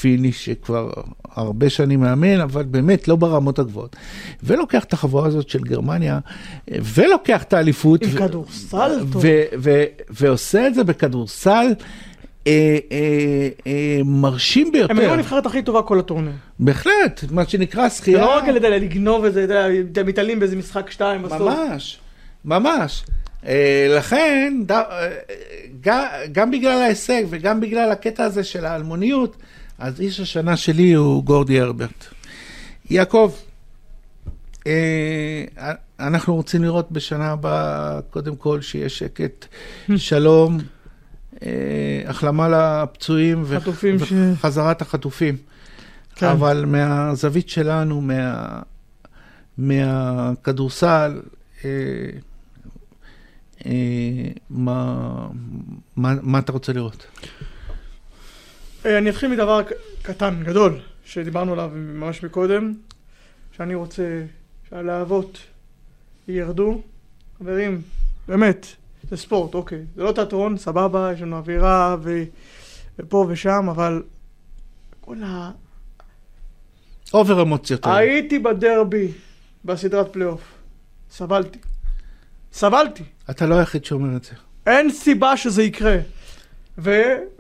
[0.01, 0.91] פיני שכבר
[1.35, 3.97] הרבה שנים מאמן, אבל באמת לא ברמות הגבוהות.
[4.43, 6.19] ולוקח את החבורה הזאת של גרמניה,
[6.69, 8.03] ולוקח את האליפות.
[8.03, 9.25] עם כדורסל טוב.
[10.11, 11.67] ועושה את זה בכדורסל.
[12.51, 14.93] אה, אה, אה, מרשים ביותר.
[14.93, 16.33] הם היו הנבחרת הכי טובה כל הטורניר.
[16.59, 18.19] בהחלט, מה שנקרא שחייה.
[18.19, 21.41] זה לא רק ידי לגנוב את זה, אתם מתעלים באיזה משחק שתיים בסוף.
[21.41, 21.99] ממש,
[22.45, 23.05] ממש.
[23.91, 24.55] לכן,
[26.33, 29.37] גם בגלל ההישג וגם בגלל הקטע הזה של האלמוניות,
[29.79, 32.05] אז איש השנה שלי הוא גורדי הרברט.
[32.91, 33.33] יעקב,
[36.01, 39.47] אנחנו רוצים לראות בשנה הבאה, קודם כל, שיהיה שקט,
[39.97, 40.59] שלום.
[41.43, 45.37] אה, החלמה לפצועים וחזרת החטופים.
[46.15, 46.27] כן.
[46.27, 48.61] אבל מהזווית שלנו, מה,
[49.59, 51.21] מהכדורסל,
[51.65, 51.71] אה,
[53.67, 53.73] אה,
[54.51, 55.29] מה,
[55.97, 57.07] מה, מה אתה רוצה לראות?
[58.85, 59.61] אני אתחיל מדבר
[60.03, 62.75] קטן, גדול, שדיברנו עליו ממש מקודם,
[63.57, 64.23] שאני רוצה
[64.71, 65.39] שהלהבות
[66.29, 66.83] ירדו.
[67.39, 67.83] חברים,
[68.29, 68.67] באמת,
[69.09, 69.83] זה ספורט, אוקיי.
[69.97, 72.23] זה לא תיאטרון, סבבה, יש לנו אווירה ו...
[72.99, 74.03] ופה ושם, אבל
[75.01, 75.51] כל ה...
[77.15, 77.87] אובר אמוציות.
[77.87, 79.09] הייתי בדרבי
[79.65, 80.43] בסדרת פלייאוף.
[81.11, 81.59] סבלתי.
[82.53, 83.03] סבלתי.
[83.31, 84.33] אתה לא היחיד שאומר את זה.
[84.67, 85.97] אין סיבה שזה יקרה.
[86.79, 86.91] ו...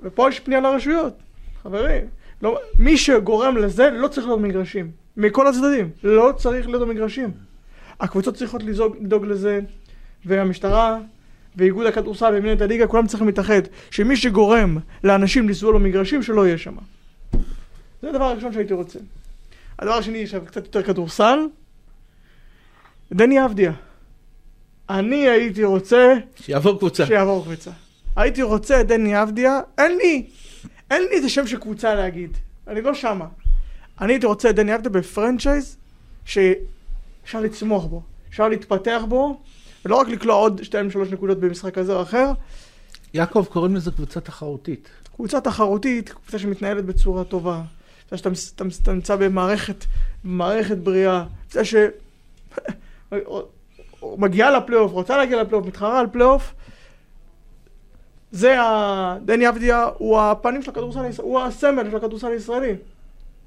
[0.02, 1.14] ופה יש פנייה לרשויות.
[1.62, 2.06] חברים,
[2.42, 2.58] לא...
[2.78, 4.90] מי שגורם לזה לא צריך להיות מגרשים.
[5.16, 5.90] מכל הצדדים.
[6.04, 7.30] לא צריך להיות במגרשים.
[8.00, 8.62] הקבוצות צריכות
[9.00, 9.60] לדאוג לזה,
[10.24, 10.98] והמשטרה
[11.56, 16.74] ואיגוד הכדורסל ומנהלת הליגה, כולם צריכים להתאחד, שמי שגורם לאנשים לסבול במגרשים, שלא יהיה שם.
[18.02, 18.98] זה הדבר הראשון שהייתי רוצה.
[19.78, 21.38] הדבר השני, עכשיו קצת יותר כדורסל,
[23.12, 23.72] דני אבדיה.
[24.90, 26.14] אני הייתי רוצה...
[26.36, 27.06] שיעבור קבוצה.
[27.06, 27.70] שיעבור קבוצה.
[28.16, 30.26] הייתי רוצה את דני אבדיה, אין לי,
[30.90, 32.36] אין לי איזה שם של קבוצה להגיד.
[32.68, 33.26] אני לא שמה.
[34.00, 35.76] אני הייתי רוצה את דני אבדיה בפרנצ'ייז
[36.24, 39.40] שאפשר לצמוח בו, אפשר להתפתח בו,
[39.84, 42.32] ולא רק לקלוע עוד 2-3 נקודות במשחק כזה או אחר.
[43.14, 44.88] יעקב, קוראים לזה קבוצה תחרותית.
[45.16, 47.62] קבוצה תחרותית, קבוצה שמתנהלת בצורה טובה.
[48.08, 48.34] קבוצה
[48.70, 49.84] שאתה נמצא במערכת,
[50.24, 51.24] במערכת בריאה.
[51.42, 51.74] קבוצה ש...
[54.18, 56.54] מגיעה לפלייאוף, רוצה להגיע לפלייאוף, מתחרה על פלייאוף.
[58.32, 59.16] זה ה...
[59.24, 62.74] דני אבדיה הוא הפנים של הכדורסל הישראלי, הוא הסמל של הכדורסל הישראלי.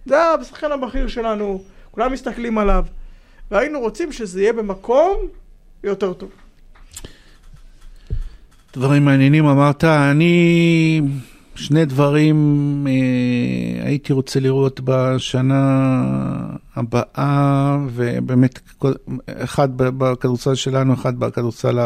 [0.05, 2.85] זה השחקן הבכיר שלנו, כולם מסתכלים עליו.
[3.51, 5.17] והיינו רוצים שזה יהיה במקום
[5.83, 6.29] יותר טוב.
[8.73, 11.01] דברים מעניינים אמרת, אני
[11.55, 15.83] שני דברים אה, הייתי רוצה לראות בשנה
[16.75, 18.59] הבאה, ובאמת
[19.27, 21.79] אחד בכדורסל שלנו, אחד בכדורסל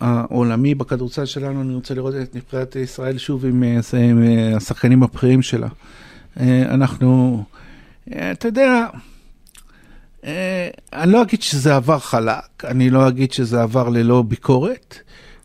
[0.00, 0.74] העולמי.
[0.74, 5.42] בכדורסל שלנו אני רוצה לראות את נבחרת ישראל שוב עם, אה, עם אה, השחקנים הבכירים
[5.42, 5.68] שלה.
[6.40, 7.42] אה, אנחנו,
[8.08, 9.11] אתה יודע, אה,
[10.92, 14.98] אני לא אגיד שזה עבר חלק, אני לא אגיד שזה עבר ללא ביקורת,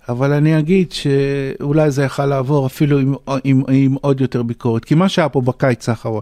[0.10, 4.86] אבל אני אגיד שאולי זה יכל לעבור אפילו עם, עם, עם עוד יותר ביקורת.
[4.86, 6.22] כי מה שהיה פה בקיץ האחרון,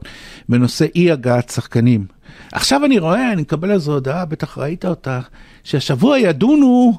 [0.49, 2.05] בנושא אי הגעת שחקנים,
[2.51, 5.19] עכשיו אני רואה, אני מקבל איזו הודעה, בטח ראית אותה,
[5.63, 6.93] שהשבוע ידונו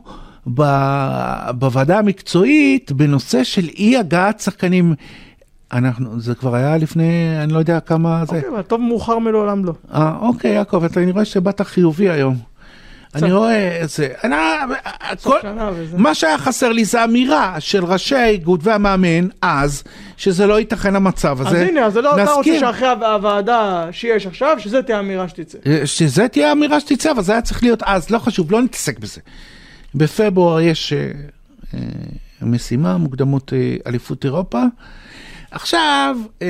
[0.54, 0.62] ב,
[1.58, 4.94] בוועדה המקצועית בנושא של אי הגעת שחקנים.
[5.72, 8.36] אנחנו, זה כבר היה לפני, אני לא יודע כמה זה.
[8.36, 9.72] אוקיי, אבל טוב מאוחר מלעולם לא.
[9.94, 12.36] אה, אוקיי, יעקב, אתה, אני רואה שבאת חיובי היום.
[13.14, 14.08] אני רואה את זה.
[14.24, 14.36] אני,
[15.22, 15.38] כל,
[15.96, 19.82] מה שהיה חסר לי זה אמירה של ראשי האיגוד והמאמן אז,
[20.16, 21.62] שזה לא ייתכן המצב הזה.
[21.62, 25.58] אז הנה, אז לא אתה רוצה שאחרי הוועדה שיש עכשיו, שזה תהיה אמירה שתצא.
[25.66, 28.98] אה, שזה תהיה אמירה שתצא, אבל זה היה צריך להיות אז, לא חשוב, לא נתעסק
[28.98, 29.20] בזה.
[29.94, 31.10] בפברואר יש אה,
[31.74, 31.80] אה,
[32.42, 34.62] משימה, מוקדמות אה, אליפות אירופה.
[35.56, 36.48] עכשיו, אה,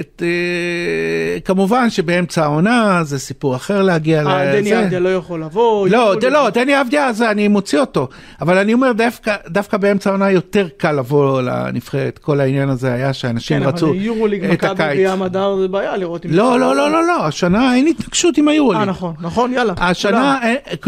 [0.00, 4.82] את, אה, כמובן שבאמצע העונה זה סיפור אחר להגיע אה, דני לזה.
[4.82, 5.88] אבדיה לא יכול לבוא.
[5.88, 6.30] לא, יכול.
[6.30, 8.08] לא, דני אבדיה, זה אני מוציא אותו.
[8.40, 12.18] אבל אני אומר, דווקא, דווקא באמצע העונה יותר קל לבוא לנבחרת.
[12.18, 14.98] כל העניין הזה היה שאנשים כן, רצו אבל יורוליג, את מכבי הקיץ.
[14.98, 16.30] וים הדר זה בעיה לראות אם...
[16.32, 18.80] לא, לא, לא, לא, לא, השנה אין התנגשות עם היורוליג.
[18.80, 19.74] אה, נכון, נכון, יאללה.
[19.76, 20.38] השנה,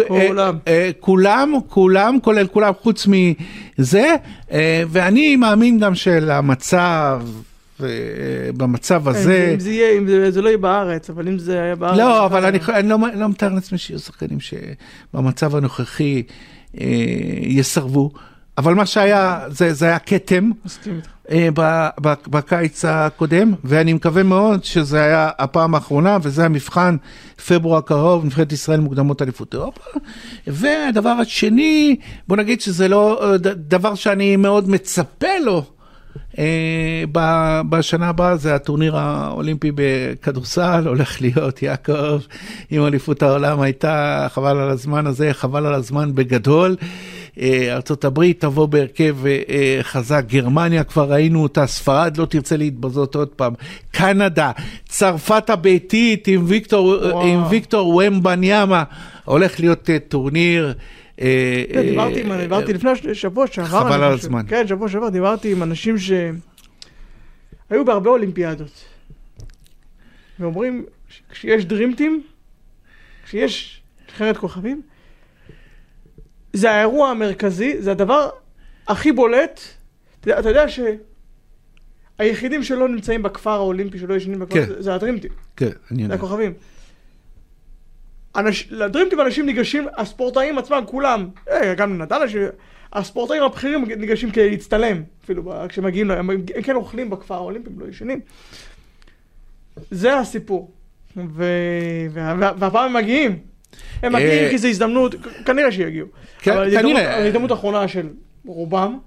[0.06, 0.58] כולם.
[0.68, 2.20] אה, כולם.
[2.22, 4.16] כולל כולם, חוץ מזה,
[4.88, 7.22] ואני מאמין גם שלמצב,
[7.82, 7.86] אה,
[8.56, 11.76] במצב הזה, אם זה יהיה, אם זה- זה לא יהיה בארץ, אבל אם זה היה
[11.76, 11.98] בארץ...
[11.98, 12.78] לא, אבל ככה.
[12.78, 16.22] אני אני לא לא מתאר לעצמי שיהיו שחקנים שבמצב הנוכחי
[16.80, 16.86] אה,
[17.42, 18.10] יסרבו,
[18.58, 20.50] אבל מה שהיה, זה זה היה כתם.
[20.64, 21.08] מסכים איתך.
[21.30, 21.48] אה,
[22.28, 26.96] בקיץ הקודם, ואני מקווה מאוד שזה היה הפעם האחרונה, וזה המבחן,
[27.46, 29.80] פברואר הקרוב, נבחרת ישראל מוקדמות אליפות אירופה.
[30.46, 31.96] והדבר השני,
[32.28, 35.64] בוא נגיד שזה לא דבר שאני מאוד מצפה לו.
[36.38, 37.04] אה,
[37.68, 42.20] בשנה הבאה זה הטורניר האולימפי בכדורסל, הולך להיות יעקב,
[42.72, 46.76] אם אליפות העולם הייתה, חבל על הזמן הזה, חבל על הזמן בגדול.
[47.40, 53.14] אה, הברית תבוא בהרכב אה, אה, חזק, גרמניה כבר ראינו אותה, ספרד לא תרצה להתבזות
[53.14, 53.54] עוד פעם,
[53.90, 54.52] קנדה,
[54.88, 57.20] צרפת הביתית עם ויקטור.
[57.22, 58.84] עם ויקטור ומבניאמה,
[59.24, 60.74] הולך להיות טורניר.
[61.16, 61.24] כן,
[62.40, 63.68] דיברתי לפני שבוע שעבר.
[63.68, 64.12] חבל על.
[64.12, 64.42] הזמן.
[64.48, 68.84] כן, שבוע שעבר דיברתי עם אנשים שהיו בהרבה אולימפיאדות.
[70.38, 70.84] ואומרים,
[71.30, 72.22] כשיש דרימטים,
[73.26, 74.82] כשיש נבחרת כוכבים,
[76.56, 78.30] זה האירוע המרכזי, זה הדבר
[78.88, 79.60] הכי בולט.
[80.20, 80.64] אתה אתה יודע
[82.18, 84.66] שהיחידים שלא נמצאים בכפר האולימפי, שלא ישנים בכפר, כן.
[84.66, 86.14] זה- זה הדרימטים, כן, אני זה יודע.
[86.14, 86.52] הכוכבים.
[88.36, 88.68] אנש...
[88.70, 92.42] לדרימטים אנשים ניגשים, הספורטאים עצמם, כולם, אה, גם נדל, אנשים-
[92.92, 97.80] הספורטאים הבכירים ניגשים כדי להצטלם, אפילו כשמגיעים, ל- הם, הם כן אוכלים בכפר האולימפי, הם
[97.80, 98.20] לא ישנים.
[99.90, 100.70] זה הסיפור.
[101.16, 101.44] ו...
[102.10, 102.34] וה...
[102.58, 103.38] והפעם הם מגיעים.
[104.02, 105.14] הם אה, מגיעים כי זו הזדמנות,
[105.44, 106.06] כנראה שיגיעו.
[106.38, 107.20] כן, אבל כנראה.
[107.20, 108.08] זו הזדמנות אחרונה של
[108.46, 108.98] רובם,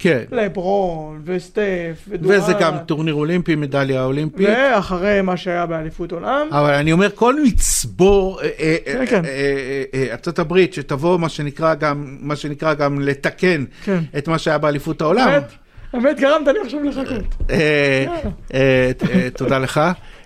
[0.00, 0.22] כן.
[0.32, 1.62] לברון וסטף
[2.08, 2.36] ודורן.
[2.36, 4.48] וזה גם טורניר אולימפי, מדליה אולימפית.
[4.48, 6.48] ואחרי מה שהיה באליפות עולם.
[6.50, 9.24] אבל אני אומר, כל מצבור, אה, אה, כן, אה, כן.
[9.24, 13.98] אה, אה, ארצות הברית, שתבוא מה שנקרא גם, מה שנקרא גם לתקן כן.
[14.18, 15.40] את מה שהיה באליפות העולם.
[15.92, 17.50] באמת, גרמת לי עכשיו לחכות.
[17.50, 18.06] אה,
[18.54, 19.80] אה, אה, תודה לך.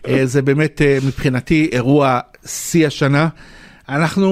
[0.09, 3.28] אה, זה באמת אה, מבחינתי אירוע שיא השנה.
[3.89, 4.30] אנחנו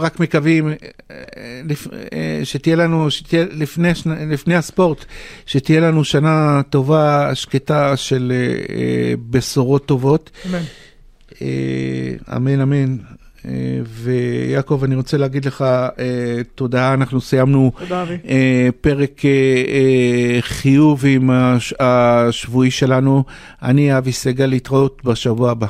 [0.00, 0.74] רק מקווים אה,
[1.10, 3.88] אה, שתהיה לנו, שתהיה לפני,
[4.30, 5.04] לפני הספורט,
[5.46, 8.32] שתהיה לנו שנה טובה, שקטה של
[8.68, 8.76] אה,
[9.30, 10.30] בשורות טובות.
[10.50, 10.62] אמן.
[12.36, 12.96] אמן אמן.
[13.86, 15.64] ויעקב, אני רוצה להגיד לך
[16.54, 18.04] תודה, אנחנו סיימנו תודה
[18.80, 19.22] פרק
[20.40, 23.24] חיוב עם הש- השבועי שלנו.
[23.62, 25.66] אני אבי סגל, להתראות בשבוע הבא.